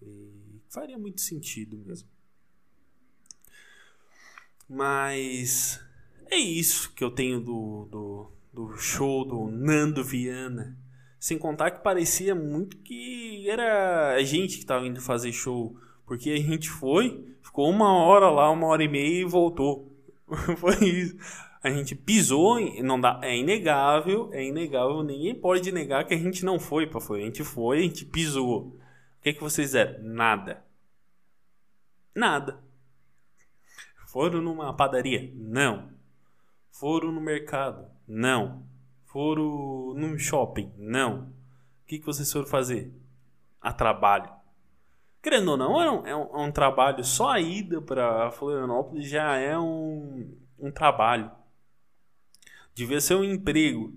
E 0.02 0.59
faria 0.70 0.96
muito 0.96 1.20
sentido 1.20 1.76
mesmo. 1.76 2.08
Mas 4.68 5.80
é 6.30 6.36
isso 6.36 6.92
que 6.94 7.02
eu 7.02 7.10
tenho 7.10 7.40
do, 7.40 7.88
do, 7.90 8.32
do 8.52 8.76
show 8.76 9.24
do 9.24 9.50
Nando 9.50 10.04
Viana. 10.04 10.78
Sem 11.18 11.36
contar 11.36 11.72
que 11.72 11.82
parecia 11.82 12.34
muito 12.34 12.78
que 12.78 13.50
era 13.50 14.14
a 14.14 14.22
gente 14.22 14.54
que 14.54 14.62
estava 14.62 14.86
indo 14.86 15.00
fazer 15.02 15.32
show. 15.32 15.76
Porque 16.06 16.30
a 16.30 16.36
gente 16.36 16.70
foi, 16.70 17.36
ficou 17.42 17.68
uma 17.68 17.92
hora 17.92 18.30
lá, 18.30 18.50
uma 18.50 18.68
hora 18.68 18.82
e 18.82 18.88
meia 18.88 19.22
e 19.22 19.24
voltou. 19.24 19.92
foi 20.56 20.76
isso. 20.84 21.16
A 21.62 21.68
gente 21.68 21.94
pisou, 21.94 22.58
não 22.82 22.98
dá, 22.98 23.20
é 23.22 23.36
inegável, 23.36 24.30
é 24.32 24.42
inegável, 24.42 25.02
ninguém 25.02 25.34
pode 25.34 25.70
negar 25.70 26.06
que 26.06 26.14
a 26.14 26.16
gente 26.16 26.42
não 26.42 26.58
foi 26.58 26.86
para 26.86 27.00
foi. 27.00 27.22
A 27.22 27.24
gente 27.26 27.44
foi, 27.44 27.78
a 27.78 27.82
gente 27.82 28.06
pisou. 28.06 28.79
O 29.20 29.22
que, 29.22 29.34
que 29.34 29.40
vocês 29.40 29.68
fizeram? 29.68 30.02
Nada. 30.02 30.64
Nada. 32.14 32.58
Foram 34.06 34.40
numa 34.40 34.74
padaria? 34.74 35.30
Não. 35.34 35.92
Foram 36.70 37.12
no 37.12 37.20
mercado? 37.20 37.86
Não. 38.08 38.66
Foram 39.04 39.92
num 39.94 40.18
shopping? 40.18 40.72
Não. 40.78 41.24
O 41.82 41.86
que, 41.86 41.98
que 41.98 42.06
vocês 42.06 42.32
foram 42.32 42.46
fazer? 42.46 42.94
A 43.60 43.74
trabalho. 43.74 44.32
Querendo 45.22 45.50
ou 45.50 45.56
não, 45.58 45.82
é 45.82 45.90
um, 45.90 46.06
é 46.06 46.16
um, 46.16 46.50
trabalho. 46.50 47.04
Só 47.04 47.28
a 47.28 47.40
ida 47.40 47.82
para 47.82 48.30
Florianópolis 48.30 49.06
já 49.06 49.36
é 49.36 49.58
um, 49.58 50.34
um 50.58 50.72
trabalho. 50.72 51.30
Devia 52.74 53.02
ser 53.02 53.16
um 53.16 53.24
emprego. 53.24 53.92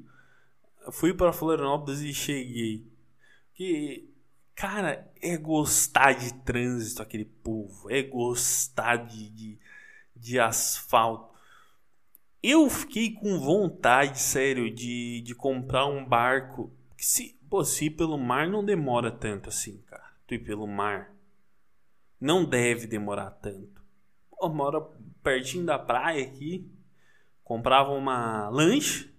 Eu 0.86 0.92
fui 0.92 1.14
para 1.14 1.32
Florianópolis 1.32 2.02
e 2.02 2.14
cheguei. 2.14 2.86
Que 3.54 4.13
Cara, 4.56 5.12
é 5.22 5.36
gostar 5.36 6.14
de 6.14 6.34
trânsito 6.34 7.02
aquele 7.02 7.26
povo, 7.26 7.90
é 7.90 8.04
gostar 8.04 8.98
de, 8.98 9.30
de, 9.30 9.60
de 10.16 10.40
asfalto. 10.40 11.34
Eu 12.42 12.70
fiquei 12.70 13.14
com 13.14 13.40
vontade, 13.40 14.20
sério, 14.20 14.74
de, 14.74 15.22
de 15.22 15.34
comprar 15.34 15.86
um 15.88 16.06
barco 16.06 16.72
que, 16.96 17.06
se, 17.06 17.40
pô, 17.50 17.64
se 17.64 17.86
ir 17.86 17.92
pelo 17.92 18.18
mar, 18.18 18.48
não 18.48 18.64
demora 18.64 19.12
tanto 19.12 19.50
assim, 19.50 19.82
cara. 19.88 20.12
Tu 20.28 20.36
ir 20.36 20.40
pelo 20.40 20.68
mar. 20.68 21.12
Não 22.20 22.46
deve 22.46 22.86
demorar 22.86 23.32
tanto. 23.32 23.82
Pô, 24.30 24.50
mora 24.50 24.82
pertinho 25.24 25.66
da 25.66 25.80
praia 25.80 26.24
aqui. 26.24 26.70
Comprava 27.44 27.92
uma 27.92 28.50
lanche. 28.50 29.14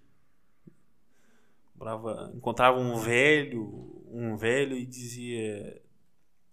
Comprava, 1.73 2.31
encontrava 2.33 2.79
um 2.79 2.95
velho 2.95 3.94
um 4.15 4.37
velho 4.37 4.75
e 4.75 4.85
dizia: 4.85 5.81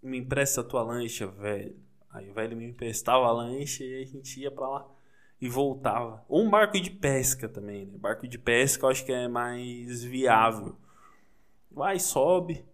Me 0.03 0.19
empresta 0.19 0.61
a 0.61 0.65
tua 0.65 0.83
lancha, 0.83 1.27
velho. 1.27 1.77
Aí 2.11 2.31
o 2.31 2.35
velho 2.35 2.57
me 2.57 2.67
emprestava 2.67 3.27
a 3.27 3.33
lancha 3.33 3.85
e 3.85 4.03
a 4.03 4.05
gente 4.05 4.41
ia 4.41 4.51
para 4.51 4.69
lá 4.69 4.87
e 5.41 5.49
voltava. 5.49 6.25
Ou 6.29 6.43
um 6.43 6.51
barco 6.51 6.81
de 6.81 6.91
pesca 6.91 7.49
também, 7.49 7.87
né? 7.87 7.99
Barco 7.99 8.29
de 8.29 8.39
pesca 8.39 8.87
eu 8.87 8.91
acho 8.91 9.05
que 9.05 9.13
é 9.13 9.27
mais 9.29 10.03
viável. 10.03 10.77
Vai, 11.71 11.99
sobe, 11.99 12.65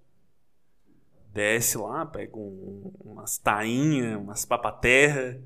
desce 1.32 1.78
lá, 1.78 2.04
pega 2.04 2.36
um, 2.36 2.92
umas 3.04 3.38
tainhas, 3.38 4.20
umas 4.20 4.44
papaterra 4.44 5.40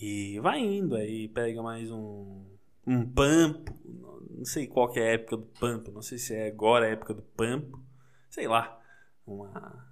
e 0.00 0.38
vai 0.40 0.60
indo. 0.60 0.96
Aí 0.96 1.28
pega 1.28 1.62
mais 1.62 1.90
um, 1.90 2.44
um 2.86 3.04
pampo, 3.04 3.74
não 4.30 4.44
sei 4.44 4.66
qual 4.66 4.90
que 4.90 5.00
é 5.00 5.02
a 5.02 5.12
época 5.12 5.36
do 5.36 5.46
pampo, 5.58 5.90
não 5.90 6.02
sei 6.02 6.18
se 6.18 6.34
é 6.34 6.46
agora 6.46 6.86
a 6.86 6.90
época 6.90 7.12
do 7.14 7.22
pampo, 7.22 7.82
sei 8.30 8.46
lá, 8.46 8.80
uma 9.26 9.86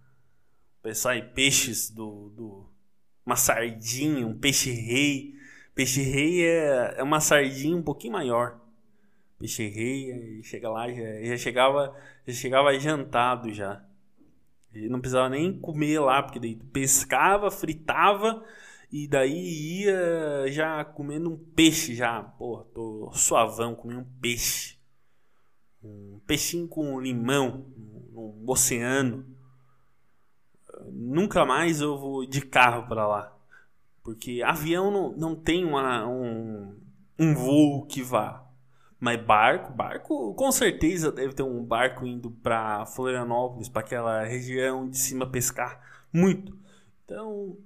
pensar 0.83 1.17
em 1.17 1.27
peixes 1.33 1.91
do, 1.91 2.29
do 2.37 2.75
uma 3.25 3.37
sardinha, 3.37 4.27
um 4.27 4.39
peixe 4.39 4.71
rei. 4.71 5.35
Peixe 5.75 6.03
rei 6.03 6.45
é, 6.45 6.97
é 6.99 7.03
uma 7.03 7.21
sardinha 7.21 7.77
um 7.77 7.83
pouquinho 7.83 8.13
maior. 8.13 8.61
Peixe 9.39 9.67
rei, 9.67 10.43
chega 10.43 10.69
lá, 10.69 10.87
já, 10.93 11.23
já 11.23 11.37
chegava, 11.37 11.97
já 12.27 12.35
chegava 12.35 12.79
jantado 12.79 13.53
já. 13.53 13.83
E 14.75 14.89
não 14.89 15.01
precisava 15.01 15.31
nem 15.31 15.59
comer 15.59 16.01
lá, 16.01 16.23
porque 16.23 16.39
daí 16.39 16.57
pescava, 16.57 17.51
fritava 17.51 18.45
e 18.95 19.09
daí 19.09 19.81
ia 19.81 20.47
já 20.53 20.85
comendo 20.85 21.29
um 21.29 21.37
peixe 21.37 21.97
já. 21.97 22.23
Pô, 22.23 22.59
tô 22.73 23.11
suavão, 23.13 23.75
comi 23.75 23.97
um 23.97 24.05
peixe. 24.21 24.79
Um 25.83 26.21
peixinho 26.25 26.69
com 26.69 27.01
limão 27.01 27.67
no 28.13 28.45
oceano. 28.47 29.27
Nunca 30.93 31.45
mais 31.45 31.81
eu 31.81 31.99
vou 31.99 32.25
de 32.25 32.41
carro 32.41 32.87
para 32.87 33.05
lá. 33.05 33.37
Porque 34.05 34.41
avião 34.45 34.93
não, 34.93 35.11
não 35.17 35.35
tem 35.35 35.65
uma, 35.65 36.07
um, 36.07 36.79
um 37.19 37.35
voo 37.35 37.87
que 37.87 38.01
vá. 38.01 38.49
Mas 39.01 39.21
barco, 39.21 39.73
barco, 39.73 40.35
com 40.35 40.53
certeza 40.53 41.11
deve 41.11 41.35
ter 41.35 41.43
um 41.43 41.65
barco 41.65 42.07
indo 42.07 42.31
para 42.31 42.87
Florianópolis, 42.87 43.69
para 43.69 43.81
aquela 43.81 44.23
região 44.23 44.89
de 44.89 44.97
cima 44.99 45.27
pescar 45.27 46.07
muito. 46.13 46.57
Então, 47.05 47.59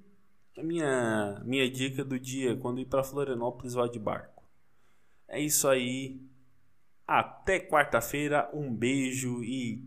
a 0.59 0.62
minha 0.62 1.40
minha 1.44 1.71
dica 1.71 2.05
do 2.05 2.18
dia, 2.18 2.57
quando 2.57 2.81
ir 2.81 2.87
para 2.87 3.05
Florianópolis, 3.05 3.75
vá 3.75 3.87
de 3.87 3.99
barco. 3.99 4.42
É 5.29 5.40
isso 5.40 5.68
aí. 5.68 6.21
Até 7.07 7.59
quarta-feira, 7.61 8.51
um 8.53 8.75
beijo 8.75 9.42
e 9.42 9.83